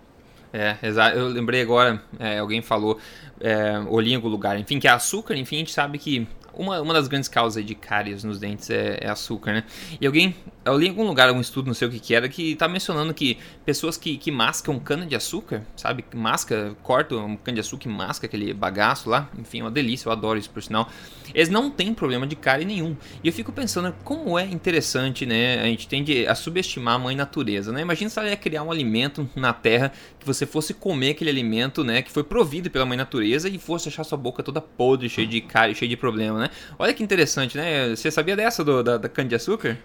[0.53, 1.17] É, exato.
[1.17, 2.99] Eu lembrei agora, é, alguém falou,
[3.39, 7.07] é, olhinho lugar, enfim, que é açúcar, enfim, a gente sabe que uma, uma das
[7.07, 9.63] grandes causas de cáries nos dentes é, é, açúcar, né?
[9.99, 12.29] E alguém, eu li em algum lugar, um estudo, não sei o que que era,
[12.29, 16.05] que tá mencionando que pessoas que, que mascam cana de açúcar, sabe?
[16.13, 20.07] Masca, corta um cana de açúcar e masca aquele bagaço lá, enfim, é uma delícia,
[20.07, 20.87] eu adoro isso por sinal.
[21.33, 22.95] Eles não têm problema de cárie nenhum.
[23.23, 25.61] E eu fico pensando como é interessante, né?
[25.61, 27.81] A gente tende a subestimar a mãe natureza, né?
[27.81, 31.83] Imagina se ela ia criar um alimento na terra que você fosse comer aquele alimento,
[31.83, 32.01] né?
[32.01, 35.41] Que foi provido pela mãe natureza e fosse achar sua boca toda podre, cheia de
[35.41, 36.49] cárie, cheia de problema, né?
[36.77, 37.89] Olha que interessante, né?
[37.95, 39.77] Você sabia dessa do, da, da cana-de-açúcar?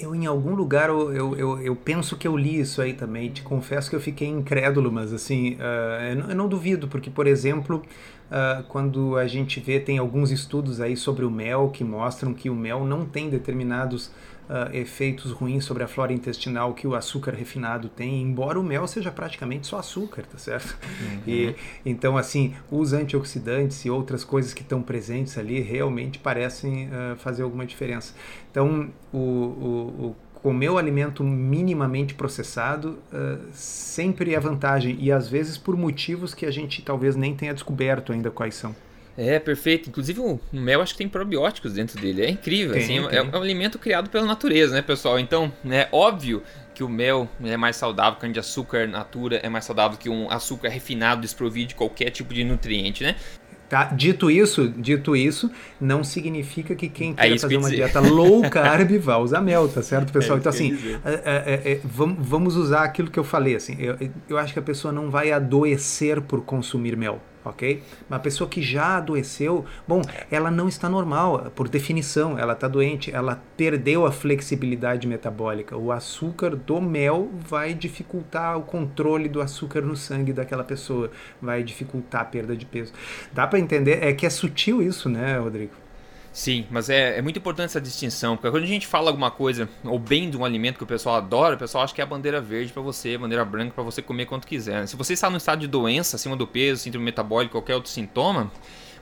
[0.00, 3.30] Eu, em algum lugar, eu, eu, eu, eu, penso que eu li isso aí também.
[3.30, 7.10] Te confesso que eu fiquei incrédulo, mas assim, uh, eu, não, eu, não, duvido, porque,
[7.10, 7.82] por exemplo,
[8.30, 12.48] uh, quando a gente vê, tem alguns estudos aí sobre o mel que mostram que
[12.48, 14.10] o mel não tem determinados
[14.50, 18.86] uh, efeitos ruins sobre a flora intestinal que o açúcar refinado tem, embora o mel
[18.88, 20.76] seja praticamente só açúcar, tá certo?
[20.82, 21.20] Uhum.
[21.26, 21.54] E,
[21.86, 27.44] então, assim, os antioxidantes e outras coisas que estão presentes ali realmente parecem uh, fazer
[27.44, 28.12] alguma diferença.
[28.50, 35.28] Então, o, o, o comer o alimento minimamente processado uh, sempre é vantagem e às
[35.28, 38.74] vezes por motivos que a gente talvez nem tenha descoberto ainda quais são.
[39.20, 39.90] É, perfeito.
[39.90, 42.22] Inclusive o mel acho que tem probióticos dentro dele.
[42.24, 42.72] É incrível.
[42.72, 43.18] Tem, assim, tem.
[43.18, 45.18] É, um alimento criado pela natureza, né, pessoal?
[45.18, 46.42] Então, é óbvio
[46.74, 50.30] que o mel é mais saudável, que de açúcar natura é mais saudável que um
[50.30, 53.16] açúcar refinado desprovido de qualquer tipo de nutriente, né?
[53.68, 53.84] Tá?
[53.84, 59.18] Dito isso, dito isso, não significa que quem quer fazer uma dieta low carb vá
[59.18, 60.38] usar mel, tá certo, pessoal?
[60.38, 63.96] É então, assim, é, é, é, vamos usar aquilo que eu falei, assim, eu,
[64.28, 67.82] eu acho que a pessoa não vai adoecer por consumir mel ok?
[68.08, 73.10] Uma pessoa que já adoeceu, bom, ela não está normal, por definição, ela está doente,
[73.10, 75.76] ela perdeu a flexibilidade metabólica.
[75.76, 81.62] O açúcar do mel vai dificultar o controle do açúcar no sangue daquela pessoa, vai
[81.62, 82.92] dificultar a perda de peso.
[83.32, 84.02] Dá para entender?
[84.02, 85.79] É que é sutil isso, né, Rodrigo?
[86.32, 89.68] Sim, mas é, é muito importante essa distinção, porque quando a gente fala alguma coisa,
[89.82, 92.06] ou bem de um alimento que o pessoal adora, o pessoal acha que é a
[92.06, 94.86] bandeira verde para você, a bandeira branca para você comer quanto quiser.
[94.86, 98.50] Se você está no estado de doença, acima do peso, síndrome metabólica, qualquer outro sintoma,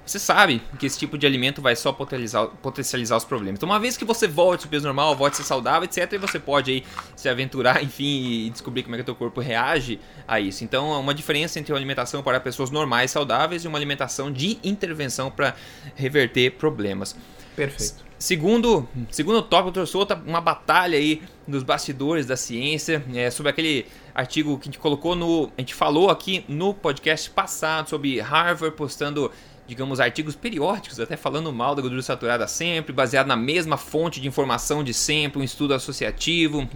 [0.08, 3.58] você sabe que esse tipo de alimento vai só potencializar, potencializar os problemas.
[3.58, 6.18] Então, uma vez que você volte ao peso normal, volte a ser saudável, etc., e
[6.18, 10.00] você pode aí se aventurar, enfim, e descobrir como é que o teu corpo reage
[10.26, 10.64] a isso.
[10.64, 15.30] Então, uma diferença entre uma alimentação para pessoas normais saudáveis e uma alimentação de intervenção
[15.30, 15.54] para
[15.94, 17.14] reverter problemas.
[17.54, 18.08] Perfeito.
[18.18, 23.50] Segundo, segundo tópico, eu trouxe outra, uma batalha aí nos bastidores da ciência, é, sobre
[23.50, 25.50] aquele artigo que a gente colocou no.
[25.56, 29.30] A gente falou aqui no podcast passado sobre Harvard postando
[29.68, 34.26] digamos, artigos periódicos, até falando mal da gordura saturada sempre, baseado na mesma fonte de
[34.26, 36.66] informação de sempre, um estudo associativo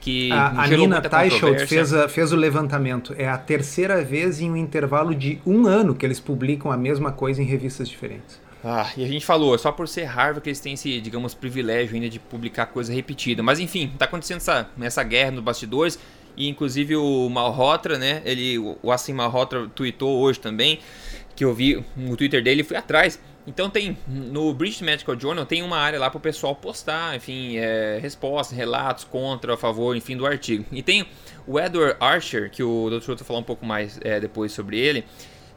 [0.00, 3.14] que a, a Nina Teicholz fez, fez o levantamento.
[3.16, 7.12] É a terceira vez em um intervalo de um ano que eles publicam a mesma
[7.12, 8.40] coisa em revistas diferentes.
[8.64, 11.34] Ah, e a gente falou, é só por ser Harvard que eles têm esse, digamos,
[11.34, 13.42] privilégio ainda de publicar coisa repetida.
[13.42, 15.98] Mas enfim, tá acontecendo essa, essa guerra nos bastidores.
[16.36, 18.22] E inclusive o Malhotra, né?
[18.24, 20.80] Ele, o Assim Malhotra tweetou hoje também
[21.34, 23.18] que eu vi no Twitter dele e fui atrás.
[23.46, 27.56] Então tem no British Medical Journal tem uma área lá para o pessoal postar, enfim,
[27.56, 30.64] é, respostas, relatos contra, a favor, enfim, do artigo.
[30.70, 31.06] E tem
[31.46, 33.02] o Edward Archer, que o Dr.
[33.02, 35.04] Souto falar um pouco mais é, depois sobre ele.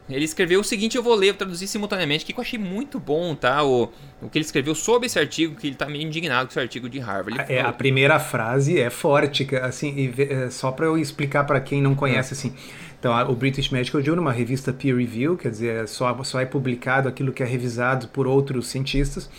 [0.08, 3.34] Ele escreveu o seguinte, eu vou ler, vou traduzir simultaneamente, que eu achei muito bom,
[3.34, 3.64] tá?
[3.64, 3.90] O,
[4.22, 6.88] o que ele escreveu sobre esse artigo, que ele tá meio indignado com esse artigo
[6.88, 7.40] de Harvard.
[7.40, 11.42] Ele é, falou, a primeira frase é forte, assim, e, é, só para eu explicar
[11.42, 12.36] para quem não conhece, é.
[12.36, 12.54] assim
[12.98, 17.08] então, o British Medical Journal, uma revista peer review, quer dizer, só, só é publicado
[17.08, 19.30] aquilo que é revisado por outros cientistas.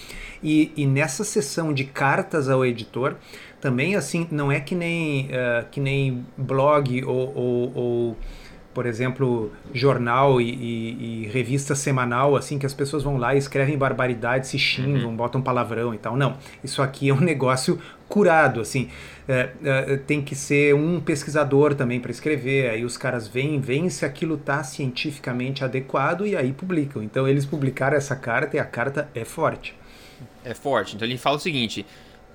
[0.43, 3.15] E, e nessa sessão de cartas ao editor,
[3.60, 8.17] também assim, não é que nem, uh, que nem blog ou, ou, ou
[8.78, 13.39] por exemplo, jornal e, e, e, revista semanal, assim, que as pessoas vão lá e
[13.39, 15.15] escrevem barbaridades, se xingam, uhum.
[15.15, 16.15] botam palavrão e tal.
[16.15, 18.89] Não, isso aqui é um negócio curado, assim.
[19.28, 23.89] É, é, tem que ser um pesquisador também para escrever, aí os caras veem, veem
[23.89, 27.04] se aquilo está cientificamente adequado e aí publicam.
[27.04, 29.76] Então eles publicaram essa carta e a carta é forte.
[30.46, 30.96] É forte.
[30.96, 31.86] Então ele fala o seguinte: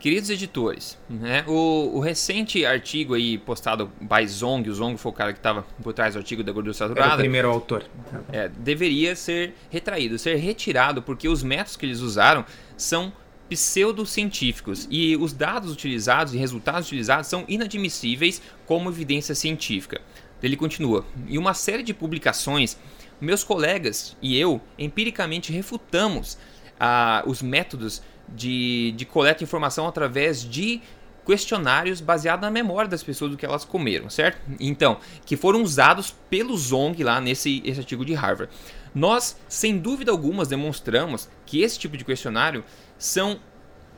[0.02, 5.14] Queridos editores, né, o, o, recente artigo aí postado by Zong, o Zong foi o
[5.14, 7.06] cara que estava por trás do artigo da gordura saturada.
[7.06, 7.84] Era o primeiro autor.
[8.32, 12.44] É, deveria ser retraído, ser retirado, porque os métodos que eles usaram
[12.76, 13.12] são
[13.54, 20.00] pseudocientíficos e os dados utilizados e resultados utilizados são inadmissíveis como evidência científica.
[20.42, 22.76] Ele continua, e uma série de publicações
[23.20, 26.36] meus colegas e eu empiricamente refutamos
[26.80, 30.80] ah, os métodos de, de coleta de informação através de
[31.24, 34.40] questionários baseados na memória das pessoas do que elas comeram, certo?
[34.58, 38.52] Então, que foram usados pelo Zong lá nesse esse artigo de Harvard.
[38.94, 42.64] Nós, sem dúvida alguma, demonstramos que esse tipo de questionário
[43.02, 43.40] são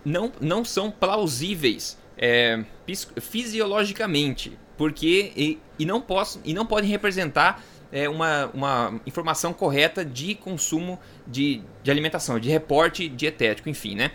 [0.05, 2.65] não, não são plausíveis é,
[3.21, 7.63] fisiologicamente, porque e, e, não posso, e não podem representar
[7.93, 14.11] é, uma, uma informação correta de consumo de, de alimentação, de reporte dietético, enfim, né?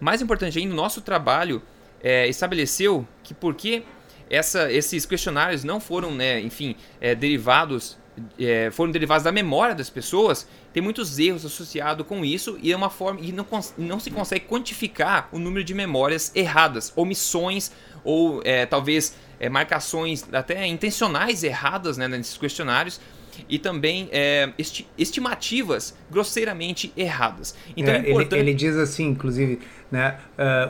[0.00, 1.62] Mais importante ainda, o nosso trabalho
[2.02, 3.84] é, estabeleceu que porque
[4.30, 7.98] essa, esses questionários não foram, né, enfim, é, derivados
[8.38, 12.76] é, foram derivados da memória das pessoas, tem muitos erros associados com isso e é
[12.76, 13.46] uma forma e não,
[13.78, 17.70] não se consegue quantificar o número de memórias erradas, omissões
[18.04, 23.00] ou é, talvez é, marcações até intencionais erradas né, nesses questionários
[23.48, 27.54] e também é, esti estimativas grosseiramente erradas.
[27.76, 28.34] Então, é, é importante...
[28.40, 30.18] ele, ele, diz assim, inclusive, né,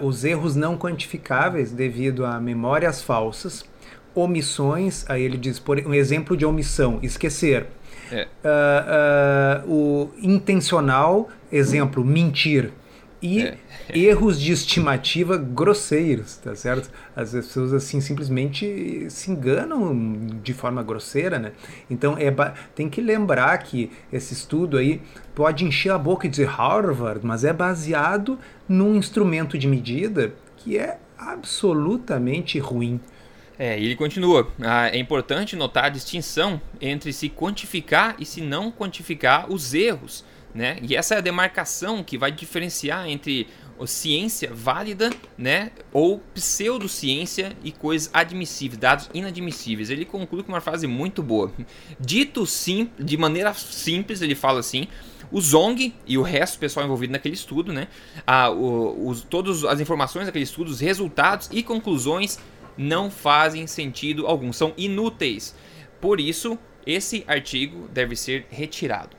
[0.00, 3.64] uh, os erros não quantificáveis devido a memórias falsas,
[4.14, 7.66] omissões, aí ele diz, por um exemplo de omissão, esquecer.
[8.10, 8.28] É.
[8.44, 12.70] Uh, uh, o intencional, exemplo, mentir.
[13.22, 13.56] E é.
[13.94, 16.90] erros de estimativa grosseiros, tá certo?
[17.14, 21.52] As pessoas assim simplesmente se enganam de forma grosseira, né?
[21.88, 22.32] Então é
[22.74, 25.00] tem que lembrar que esse estudo aí
[25.36, 30.76] pode encher a boca e dizer Harvard, mas é baseado num instrumento de medida que
[30.76, 33.00] é absolutamente ruim.
[33.58, 34.50] É, ele continua.
[34.60, 40.24] Ah, é importante notar a distinção entre se quantificar e se não quantificar os erros.
[40.54, 40.78] Né?
[40.82, 43.48] E essa é a demarcação que vai diferenciar entre
[43.86, 49.90] ciência válida, né, ou pseudociência e coisas admissíveis, dados inadmissíveis.
[49.90, 51.52] Ele conclui com uma frase muito boa.
[51.98, 54.86] Dito sim, de maneira simples, ele fala assim:
[55.30, 57.88] o Zong e o resto do pessoal envolvido naquele estudo, né,
[58.26, 62.38] a, o, os, todas as informações daquele estudo, os resultados e conclusões
[62.76, 65.54] não fazem sentido algum, são inúteis.
[66.00, 69.16] Por isso, esse artigo deve ser retirado.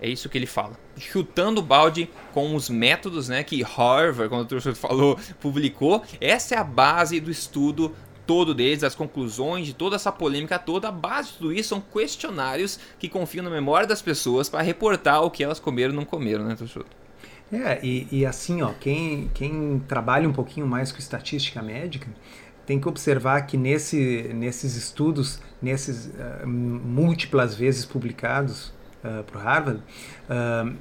[0.00, 0.78] É isso que ele fala.
[0.98, 6.02] Chutando o balde com os métodos né, que Harvard, como o professor falou, publicou.
[6.20, 7.94] Essa é a base do estudo
[8.26, 10.88] todo deles, as conclusões de toda essa polêmica toda.
[10.88, 15.22] A base de tudo isso são questionários que confiam na memória das pessoas para reportar
[15.22, 16.84] o que elas comeram ou não comeram, né, professor?
[17.52, 22.08] É, e, e assim, ó, quem, quem trabalha um pouquinho mais com estatística médica,
[22.66, 28.68] tem que observar que nesse, nesses estudos, nesses uh, múltiplas vezes publicados
[29.04, 29.82] uh, para o Harvard,
[30.28, 30.74] uh,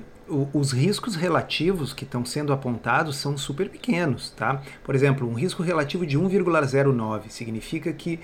[0.53, 4.61] os riscos relativos que estão sendo apontados são super pequenos, tá?
[4.83, 8.19] Por exemplo, um risco relativo de 1,09 significa que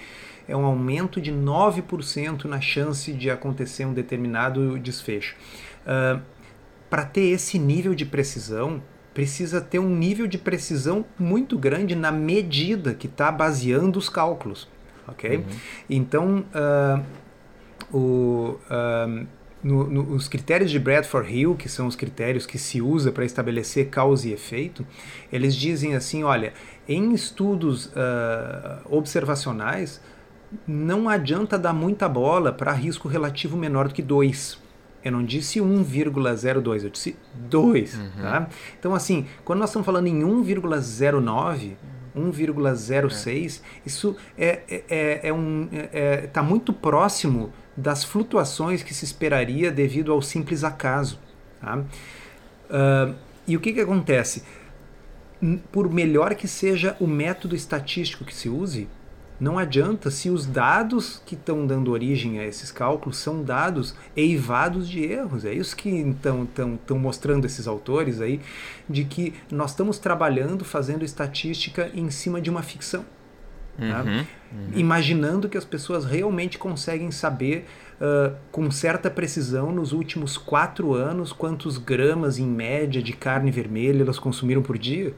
[0.47, 5.35] é um aumento de 9% na chance de acontecer um determinado desfecho.
[5.85, 6.21] Uh,
[6.89, 8.81] para ter esse nível de precisão,
[9.13, 14.67] precisa ter um nível de precisão muito grande na medida que está baseando os cálculos,
[15.07, 15.37] ok?
[15.37, 15.43] Uhum.
[15.89, 17.03] Então, uh,
[17.91, 19.27] o, uh,
[19.63, 23.25] no, no, os critérios de Bradford Hill, que são os critérios que se usa para
[23.25, 24.85] estabelecer causa e efeito,
[25.31, 26.53] eles dizem assim, olha,
[26.87, 27.91] em estudos uh,
[28.89, 30.01] observacionais,
[30.67, 34.68] não adianta dar muita bola para risco relativo menor do que 2.
[35.03, 37.93] Eu não disse 1,02, eu disse 2.
[37.95, 38.09] Uhum.
[38.21, 38.49] Tá?
[38.77, 41.75] Então, assim, quando nós estamos falando em 1,09,
[42.15, 43.81] 1,06, é.
[43.85, 49.05] isso é, é, é, é um está é, tá muito próximo das flutuações que se
[49.05, 51.19] esperaria devido ao simples acaso.
[51.61, 51.77] Tá?
[51.77, 53.15] Uh,
[53.47, 54.43] e o que, que acontece?
[55.71, 58.87] Por melhor que seja o método estatístico que se use,
[59.39, 64.87] não adianta se os dados que estão dando origem a esses cálculos são dados eivados
[64.89, 65.45] de erros.
[65.45, 66.47] É isso que estão
[66.97, 68.41] mostrando esses autores aí,
[68.89, 73.05] de que nós estamos trabalhando, fazendo estatística em cima de uma ficção.
[73.77, 74.03] Tá?
[74.03, 74.25] Uhum, uhum.
[74.75, 77.65] Imaginando que as pessoas realmente conseguem saber
[78.01, 84.01] uh, com certa precisão nos últimos quatro anos quantos gramas em média de carne vermelha
[84.01, 85.13] elas consumiram por dia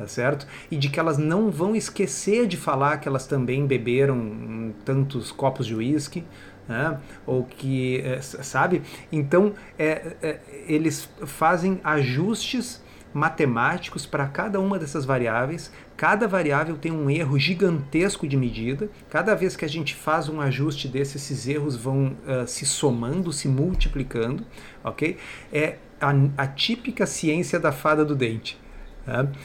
[0.00, 0.46] tá certo?
[0.70, 5.66] E de que elas não vão esquecer de falar que elas também beberam tantos copos
[5.66, 6.24] de uísque,
[6.66, 6.98] né?
[7.26, 8.80] ou que, é, sabe?
[9.12, 15.70] Então, é, é, eles fazem ajustes matemáticos para cada uma dessas variáveis.
[15.98, 18.88] Cada variável tem um erro gigantesco de medida.
[19.10, 23.32] Cada vez que a gente faz um ajuste desse, esses erros vão uh, se somando,
[23.32, 24.46] se multiplicando,
[24.82, 25.18] ok?
[25.52, 28.59] É a, a típica ciência da fada do dente?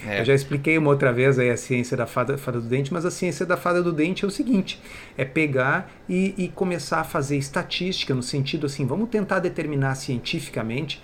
[0.06, 0.22] É.
[0.22, 3.06] Eu já expliquei uma outra vez aí a ciência da fada, fada, do dente, mas
[3.06, 4.82] a ciência da fada do dente é o seguinte:
[5.18, 11.02] é pegar e, e começar a fazer estatística no sentido assim, vamos tentar determinar cientificamente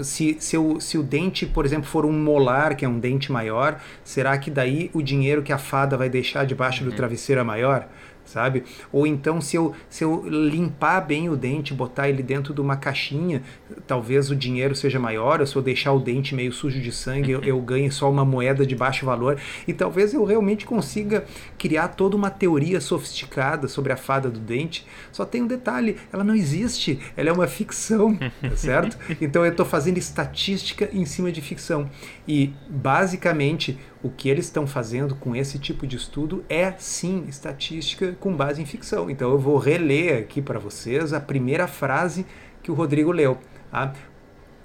[0.00, 3.30] se, se, o, se o dente, por exemplo, for um molar, que é um dente
[3.30, 6.90] maior, será que daí o dinheiro que a fada vai deixar debaixo uhum.
[6.90, 7.88] do travesseiro é maior?
[8.30, 8.62] Sabe?
[8.92, 12.76] Ou então se eu, se eu limpar bem o dente, botar ele dentro de uma
[12.76, 13.42] caixinha,
[13.86, 17.32] talvez o dinheiro seja maior, ou se eu deixar o dente meio sujo de sangue,
[17.32, 19.38] eu, eu ganhe só uma moeda de baixo valor.
[19.66, 21.24] E talvez eu realmente consiga
[21.58, 24.86] criar toda uma teoria sofisticada sobre a fada do dente.
[25.12, 28.96] Só tem um detalhe, ela não existe, ela é uma ficção, tá certo?
[29.20, 31.90] Então eu estou fazendo estatística em cima de ficção.
[32.26, 38.12] E basicamente o que eles estão fazendo com esse tipo de estudo é sim estatística
[38.18, 39.10] com base em ficção.
[39.10, 42.24] Então eu vou reler aqui para vocês a primeira frase
[42.62, 43.38] que o Rodrigo leu.
[43.70, 43.92] Tá?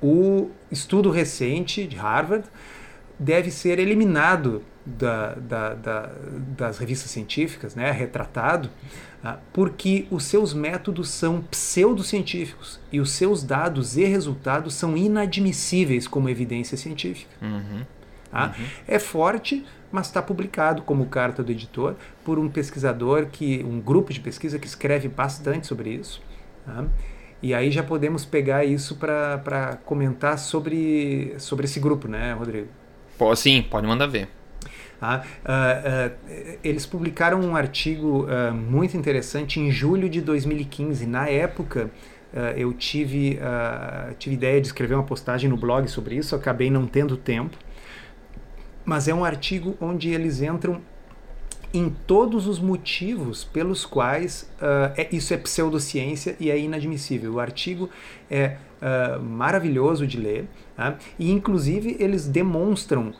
[0.01, 2.47] O estudo recente de Harvard
[3.19, 6.11] deve ser eliminado da, da, da,
[6.55, 8.69] das revistas científicas, né, retratado,
[9.21, 9.39] tá?
[9.51, 16.29] porque os seus métodos são pseudocientíficos e os seus dados e resultados são inadmissíveis como
[16.29, 17.31] evidência científica.
[17.41, 17.83] Uhum.
[18.35, 18.53] Tá?
[18.59, 18.65] Uhum.
[18.85, 24.11] É forte, mas está publicado como carta do editor por um pesquisador que, um grupo
[24.11, 26.21] de pesquisa que escreve bastante sobre isso.
[26.65, 26.83] Tá?
[27.41, 32.67] E aí já podemos pegar isso para comentar sobre, sobre esse grupo, né, Rodrigo?
[33.17, 34.27] Pô, sim, pode mandar ver.
[35.01, 41.05] Ah, uh, uh, eles publicaram um artigo uh, muito interessante em julho de 2015.
[41.05, 41.89] Na época,
[42.57, 43.39] eu tive,
[44.19, 47.55] tive ideia de escrever uma postagem no blog sobre isso, acabei não tendo tempo
[48.85, 50.81] mas é um artigo onde eles entram
[51.73, 57.33] em todos os motivos pelos quais uh, é, isso é pseudociência e é inadmissível.
[57.33, 57.89] O artigo
[58.31, 60.97] é uh, maravilhoso de ler tá?
[61.19, 63.13] e, inclusive, eles demonstram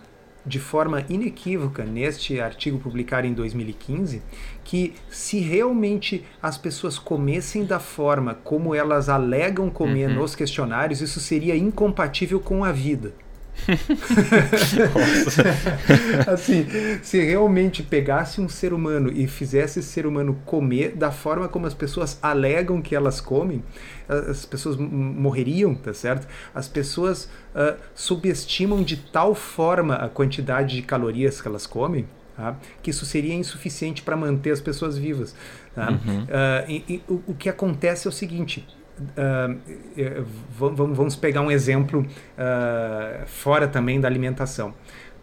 [0.45, 4.21] de forma inequívoca neste artigo publicado em 2015
[4.63, 10.15] que se realmente as pessoas comessem da forma como elas alegam comer uhum.
[10.17, 13.13] nos questionários, isso seria incompatível com a vida.
[16.27, 16.67] assim,
[17.01, 21.65] se realmente pegasse um ser humano e fizesse esse ser humano comer da forma como
[21.65, 23.63] as pessoas alegam que elas comem,
[24.07, 26.27] as pessoas morreriam, tá certo?
[26.53, 32.57] As pessoas uh, subestimam de tal forma a quantidade de calorias que elas comem Tá?
[32.83, 35.33] que isso seria insuficiente para manter as pessoas vivas.
[35.73, 35.89] Tá?
[35.89, 36.23] Uhum.
[36.23, 38.67] Uh, e, e, o, o, que acontece é o seguinte:
[38.99, 44.73] uh, vamos, vamos pegar um exemplo uh, fora também da alimentação.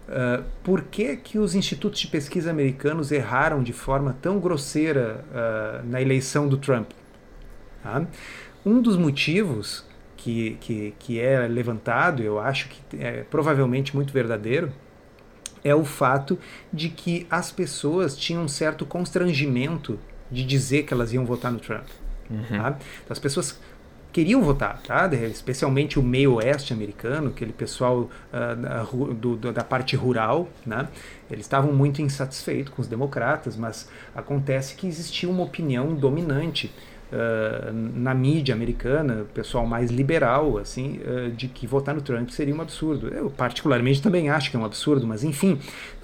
[0.09, 5.25] Uh, por que, que os institutos de pesquisa americanos erraram de forma tão grosseira
[5.85, 6.91] na eleição do Trump?
[8.65, 9.85] Um dos motivos
[10.17, 14.73] que, que, que é levantado, eu acho que é provavelmente muito verdadeiro,
[15.65, 16.39] é o fato
[16.73, 19.99] de que as pessoas tinham um certo constrangimento
[20.31, 21.87] de dizer que elas iam votar no Trump.
[22.33, 22.59] Uhum.
[22.59, 22.79] Tá?
[23.05, 23.59] Então, as pessoas
[24.13, 25.09] queriam votar, tá?
[25.15, 30.87] especialmente o meio oeste americano, aquele pessoal uh, do, do, da parte rural, né?
[31.31, 36.71] eles estavam muito insatisfeitos com os democratas, mas acontece que existia uma opinião dominante
[37.11, 42.55] uh, na mídia americana, pessoal mais liberal, assim, uh, de que votar no Trump seria
[42.55, 43.09] um absurdo.
[43.09, 45.59] Eu particularmente também acho que é um absurdo, mas enfim,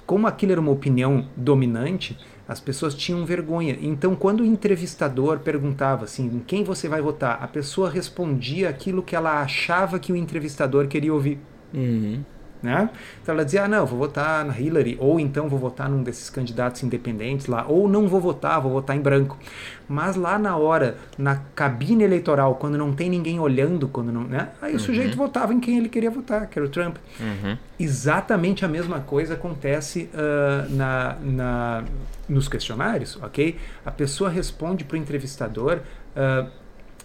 [0.07, 2.17] como aquilo era uma opinião dominante,
[2.49, 3.77] as pessoas tinham vergonha.
[3.79, 9.03] Então, quando o entrevistador perguntava assim, em quem você vai votar, a pessoa respondia aquilo
[9.03, 11.37] que ela achava que o entrevistador queria ouvir.
[11.71, 12.23] Uhum.
[12.61, 12.89] Né?
[13.21, 16.29] Então ela dizia, ah, não, vou votar na Hillary, ou então vou votar num desses
[16.29, 19.37] candidatos independentes lá, ou não vou votar, vou votar em branco.
[19.87, 24.49] Mas lá na hora, na cabine eleitoral, quando não tem ninguém olhando, quando não, né?
[24.61, 24.77] Aí uhum.
[24.77, 26.97] o sujeito votava em quem ele queria votar, que era o Trump.
[27.19, 27.57] Uhum.
[27.79, 31.83] Exatamente a mesma coisa acontece uh, na, na,
[32.27, 33.57] nos questionários, ok?
[33.85, 35.79] A pessoa responde para o entrevistador
[36.15, 36.49] uh,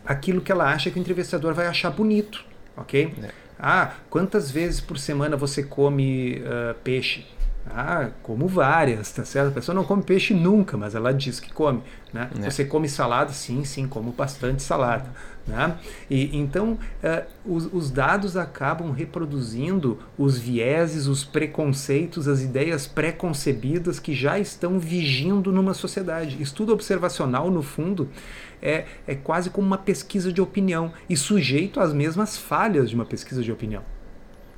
[0.05, 2.45] aquilo que ela acha que o entrevistador vai achar bonito,
[2.77, 3.15] ok?
[3.23, 3.44] É.
[3.67, 7.25] Ah, quantas vezes por semana você come uh, peixe?
[7.67, 9.49] Ah, como várias, tá certo?
[9.49, 11.83] A pessoa não come peixe nunca, mas ela diz que come.
[12.13, 12.29] Né?
[12.43, 12.51] É.
[12.51, 13.33] Você come salada?
[13.33, 15.11] Sim, sim, como bastante salada.
[15.47, 15.77] Né?
[16.11, 24.01] E, então, uh, os, os, dados acabam reproduzindo os vieses, os preconceitos, as ideias preconcebidas
[24.01, 26.41] que já estão vigindo numa sociedade.
[26.41, 28.09] Estudo observacional, no fundo,
[28.63, 33.05] é, é quase como uma pesquisa de opinião e sujeito às mesmas falhas de uma
[33.05, 33.83] pesquisa de opinião.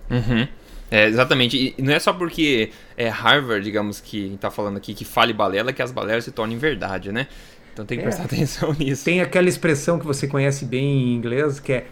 [0.09, 0.47] Uhum.
[0.89, 1.75] É, exatamente.
[1.77, 5.73] E não é só porque é Harvard, digamos, que está falando aqui, que fale balela,
[5.73, 7.27] que as balelas se tornem verdade, né?
[7.77, 8.07] Então tem que é.
[8.07, 9.05] prestar atenção nisso.
[9.05, 11.87] Tem aquela expressão que você conhece bem em inglês, que é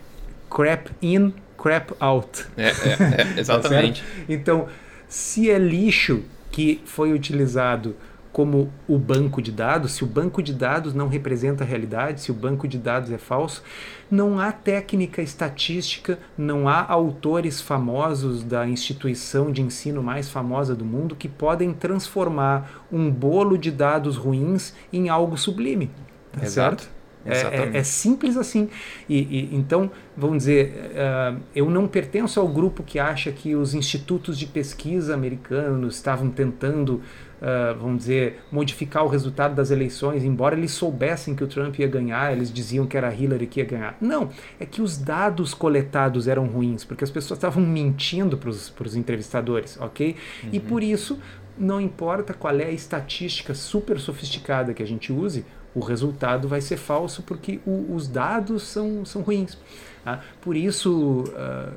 [0.51, 2.47] crap in, crap out.
[2.57, 4.01] É, é, é exatamente.
[4.03, 4.67] tá então,
[5.07, 7.95] se é lixo que foi utilizado
[8.35, 12.33] como o banco de dados, se o banco de dados não representa a realidade, se
[12.33, 13.63] o banco de dados é falso,
[14.11, 20.85] não há técnica estatística, não há autores famosos da instituição de ensino mais famosa do
[20.85, 25.89] mundo que podem transformar um bolo de dados ruins em algo sublime.
[26.33, 26.83] Tá Exato.
[26.83, 26.95] certo?
[27.27, 28.69] É, é, é, simples assim.
[29.09, 33.75] E, e, então, vamos dizer, uh, eu não pertenço ao grupo que acha que os
[33.75, 37.01] institutos de pesquisa americanos estavam tentando
[37.41, 41.89] uh, vamos dizer, modificar o resultado das eleições, embora eles soubessem que o Trump ia
[41.89, 43.97] ganhar, eles diziam que era Hillary que ia ganhar.
[44.01, 48.97] Não, é que os dados coletados eram ruins, porque as pessoas estavam mentindo para os
[48.97, 50.17] entrevistadores, ok?
[50.43, 50.49] Uhum.
[50.53, 51.19] E por isso,
[51.59, 56.61] não importa qual é a estatística super sofisticada que a gente use, o resultado vai
[56.61, 59.59] ser falso porque o, os dados são, são ruins.
[60.05, 60.23] Tá?
[60.41, 61.73] Por isso, uh,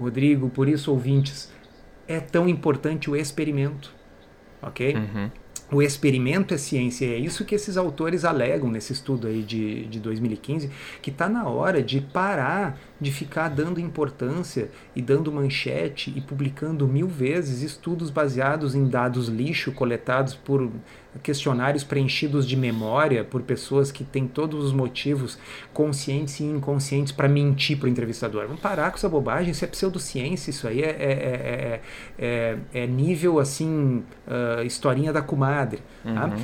[0.00, 1.52] Rodrigo, por isso, ouvintes,
[2.08, 3.94] é tão importante o experimento
[4.62, 4.94] ok?
[4.94, 5.30] Uhum.
[5.72, 9.98] O experimento é ciência, é isso que esses autores alegam nesse estudo aí de, de
[10.00, 16.20] 2015, que está na hora de parar de ficar dando importância e dando manchete e
[16.20, 20.70] publicando mil vezes estudos baseados em dados lixo coletados por
[21.22, 25.38] questionários preenchidos de memória por pessoas que têm todos os motivos
[25.72, 28.46] conscientes e inconscientes para mentir para o entrevistador.
[28.46, 31.80] Vamos parar com essa bobagem, isso é pseudociência, isso aí é, é,
[32.18, 35.80] é, é nível assim, uh, historinha da comadre.
[36.02, 36.26] Tá?
[36.26, 36.42] Uhum.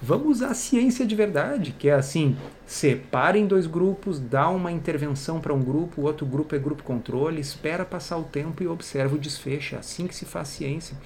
[0.00, 2.36] Vamos usar a ciência de verdade, que é assim,
[2.66, 6.82] separa em dois grupos, dá uma intervenção para um grupo, o outro grupo é grupo
[6.82, 9.74] controle, espera passar o tempo e observa o desfecho.
[9.74, 10.96] É assim que se faz ciência.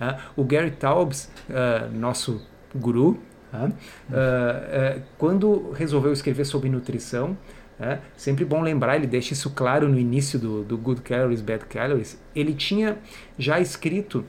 [0.00, 2.42] Uh, o Gary Taubes, uh, nosso
[2.74, 3.18] guru,
[3.52, 7.36] uh, quando resolveu escrever sobre nutrição,
[8.16, 12.20] sempre bom lembrar, ele deixa isso claro no início do, do Good Calories, Bad Calories,
[12.34, 12.98] ele tinha
[13.38, 14.24] já escrito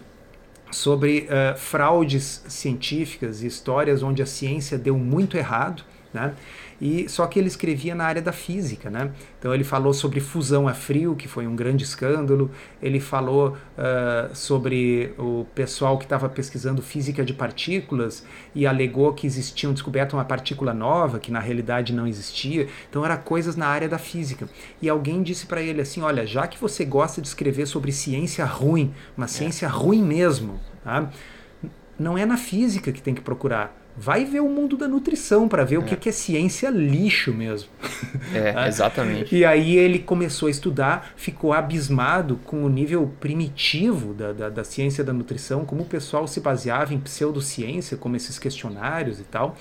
[0.72, 1.28] sobre
[1.58, 5.82] fraudes científicas histórias onde a ciência deu muito errado,
[6.14, 6.36] né?
[6.82, 9.12] E só que ele escrevia na área da física, né?
[9.38, 12.50] Então ele falou sobre fusão a frio, que foi um grande escândalo.
[12.82, 18.26] Ele falou uh, sobre o pessoal que estava pesquisando física de partículas
[18.56, 22.68] e alegou que existiam descoberto uma partícula nova que na realidade não existia.
[22.90, 24.48] Então era coisas na área da física.
[24.82, 28.46] E alguém disse para ele assim, olha, já que você gosta de escrever sobre ciência
[28.46, 29.30] ruim, uma é.
[29.30, 29.70] ciência é.
[29.70, 31.10] ruim mesmo, tá?
[32.00, 35.66] não é na física que tem que procurar vai ver o mundo da nutrição para
[35.66, 35.80] ver é.
[35.80, 37.70] o que, que é ciência lixo mesmo.
[38.34, 39.36] É, exatamente.
[39.36, 44.64] e aí ele começou a estudar, ficou abismado com o nível primitivo da, da, da
[44.64, 49.58] ciência da nutrição, como o pessoal se baseava em pseudociência, como esses questionários e tal,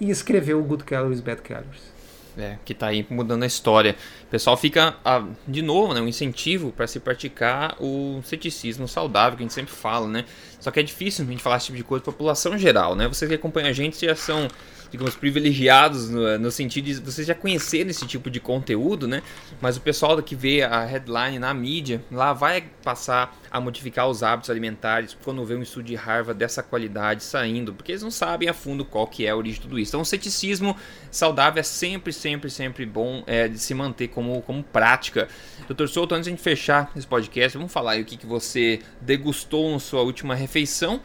[0.00, 1.91] e escreveu o Good Calories, Bad Calories.
[2.38, 3.94] É, que está aí mudando a história.
[4.22, 9.36] O pessoal fica, ah, de novo, né, um incentivo para se praticar o ceticismo saudável,
[9.36, 10.24] que a gente sempre fala, né?
[10.58, 12.94] Só que é difícil a gente falar esse tipo de coisa para a população geral,
[12.94, 13.06] né?
[13.06, 14.48] Vocês que acompanham a gente já são
[14.92, 19.22] digamos, privilegiados no, no, sentido de vocês já conhecerem esse tipo de conteúdo, né?
[19.58, 24.22] Mas o pessoal que vê a headline na mídia, lá vai passar a modificar os
[24.22, 28.50] hábitos alimentares quando vê um estudo de Harvard dessa qualidade saindo, porque eles não sabem
[28.50, 29.92] a fundo qual que é a origem de tudo isso.
[29.92, 30.76] Então o ceticismo
[31.10, 35.26] saudável é sempre, sempre, sempre bom é, de se manter como, como prática.
[35.66, 38.26] Doutor Souto, antes de a gente fechar esse podcast, vamos falar aí o que, que
[38.26, 41.00] você degustou na sua última refeição,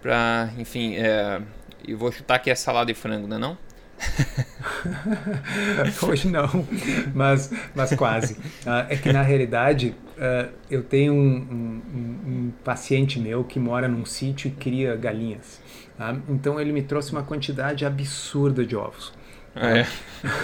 [0.00, 1.40] para, enfim, é,
[1.86, 3.58] e vou chutar que é salada e frango, não é não?
[6.02, 6.66] Hoje não,
[7.14, 8.34] mas, mas quase.
[8.34, 11.82] Uh, é que na realidade uh, eu tenho um, um,
[12.26, 15.60] um, paciente meu que mora num sítio e cria galinhas.
[15.96, 16.16] Tá?
[16.28, 19.12] Então ele me trouxe uma quantidade absurda de ovos.
[19.54, 19.86] Ah, é?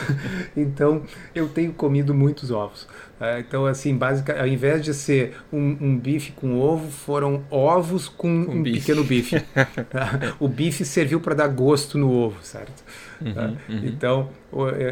[0.56, 1.02] então
[1.34, 2.86] eu tenho comido muitos ovos.
[3.20, 8.08] É, então, assim, basicamente, ao invés de ser um, um, bife com ovo, foram ovos
[8.08, 8.80] com um, um bife.
[8.80, 9.44] pequeno bife.
[10.38, 12.84] o bife serviu para dar gosto no ovo, certo?
[13.20, 13.52] Uhum, tá?
[13.68, 13.80] uhum.
[13.84, 14.30] Então,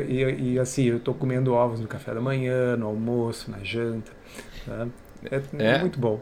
[0.08, 4.10] e, e, assim, eu estou comendo ovos no café da manhã, no almoço, na janta.
[4.64, 4.88] Tá?
[5.30, 6.20] É, é, muito bom.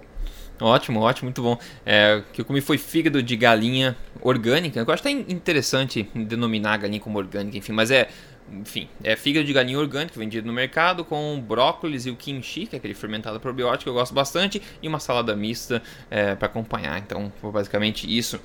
[0.60, 1.58] Ótimo, ótimo, muito bom.
[1.84, 4.80] É, o que eu comi foi fígado de galinha orgânica.
[4.80, 8.08] Eu acho até interessante denominar a galinha como orgânica, enfim, mas é
[8.52, 12.76] enfim, é fígado de galinha orgânico vendido no mercado com brócolis e o kimchi, que
[12.76, 16.98] é aquele fermentado probiótico que eu gosto bastante, e uma salada mista é, para acompanhar.
[16.98, 18.38] Então, foi basicamente isso.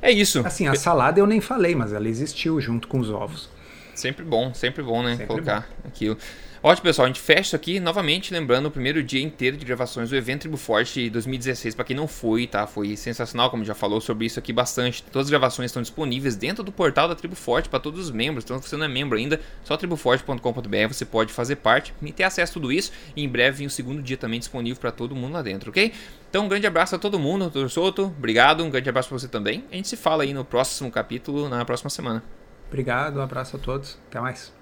[0.00, 0.44] É isso.
[0.44, 3.48] Assim, a salada eu nem falei, mas ela existiu junto com os ovos.
[3.94, 5.12] Sempre bom, sempre bom, né?
[5.12, 5.88] Sempre Colocar bom.
[5.88, 6.18] aquilo.
[6.64, 7.06] Ótimo, pessoal.
[7.06, 10.42] A gente fecha isso aqui novamente, lembrando o primeiro dia inteiro de gravações do evento
[10.42, 11.74] Tribo Forte 2016.
[11.74, 12.68] Para quem não foi, tá?
[12.68, 15.02] Foi sensacional, como já falou sobre isso aqui bastante.
[15.02, 18.44] Todas as gravações estão disponíveis dentro do portal da Tribo Forte para todos os membros.
[18.44, 22.22] Então, se você não é membro ainda, só triboforte.com.br você pode fazer parte e ter
[22.22, 22.92] acesso a tudo isso.
[23.16, 25.92] E em breve vem o segundo dia também disponível para todo mundo lá dentro, ok?
[26.30, 28.04] Então, um grande abraço a todo mundo, doutor Souto.
[28.04, 29.64] Obrigado, um grande abraço para você também.
[29.72, 32.22] A gente se fala aí no próximo capítulo, na próxima semana.
[32.68, 33.98] Obrigado, um abraço a todos.
[34.08, 34.52] Até mais.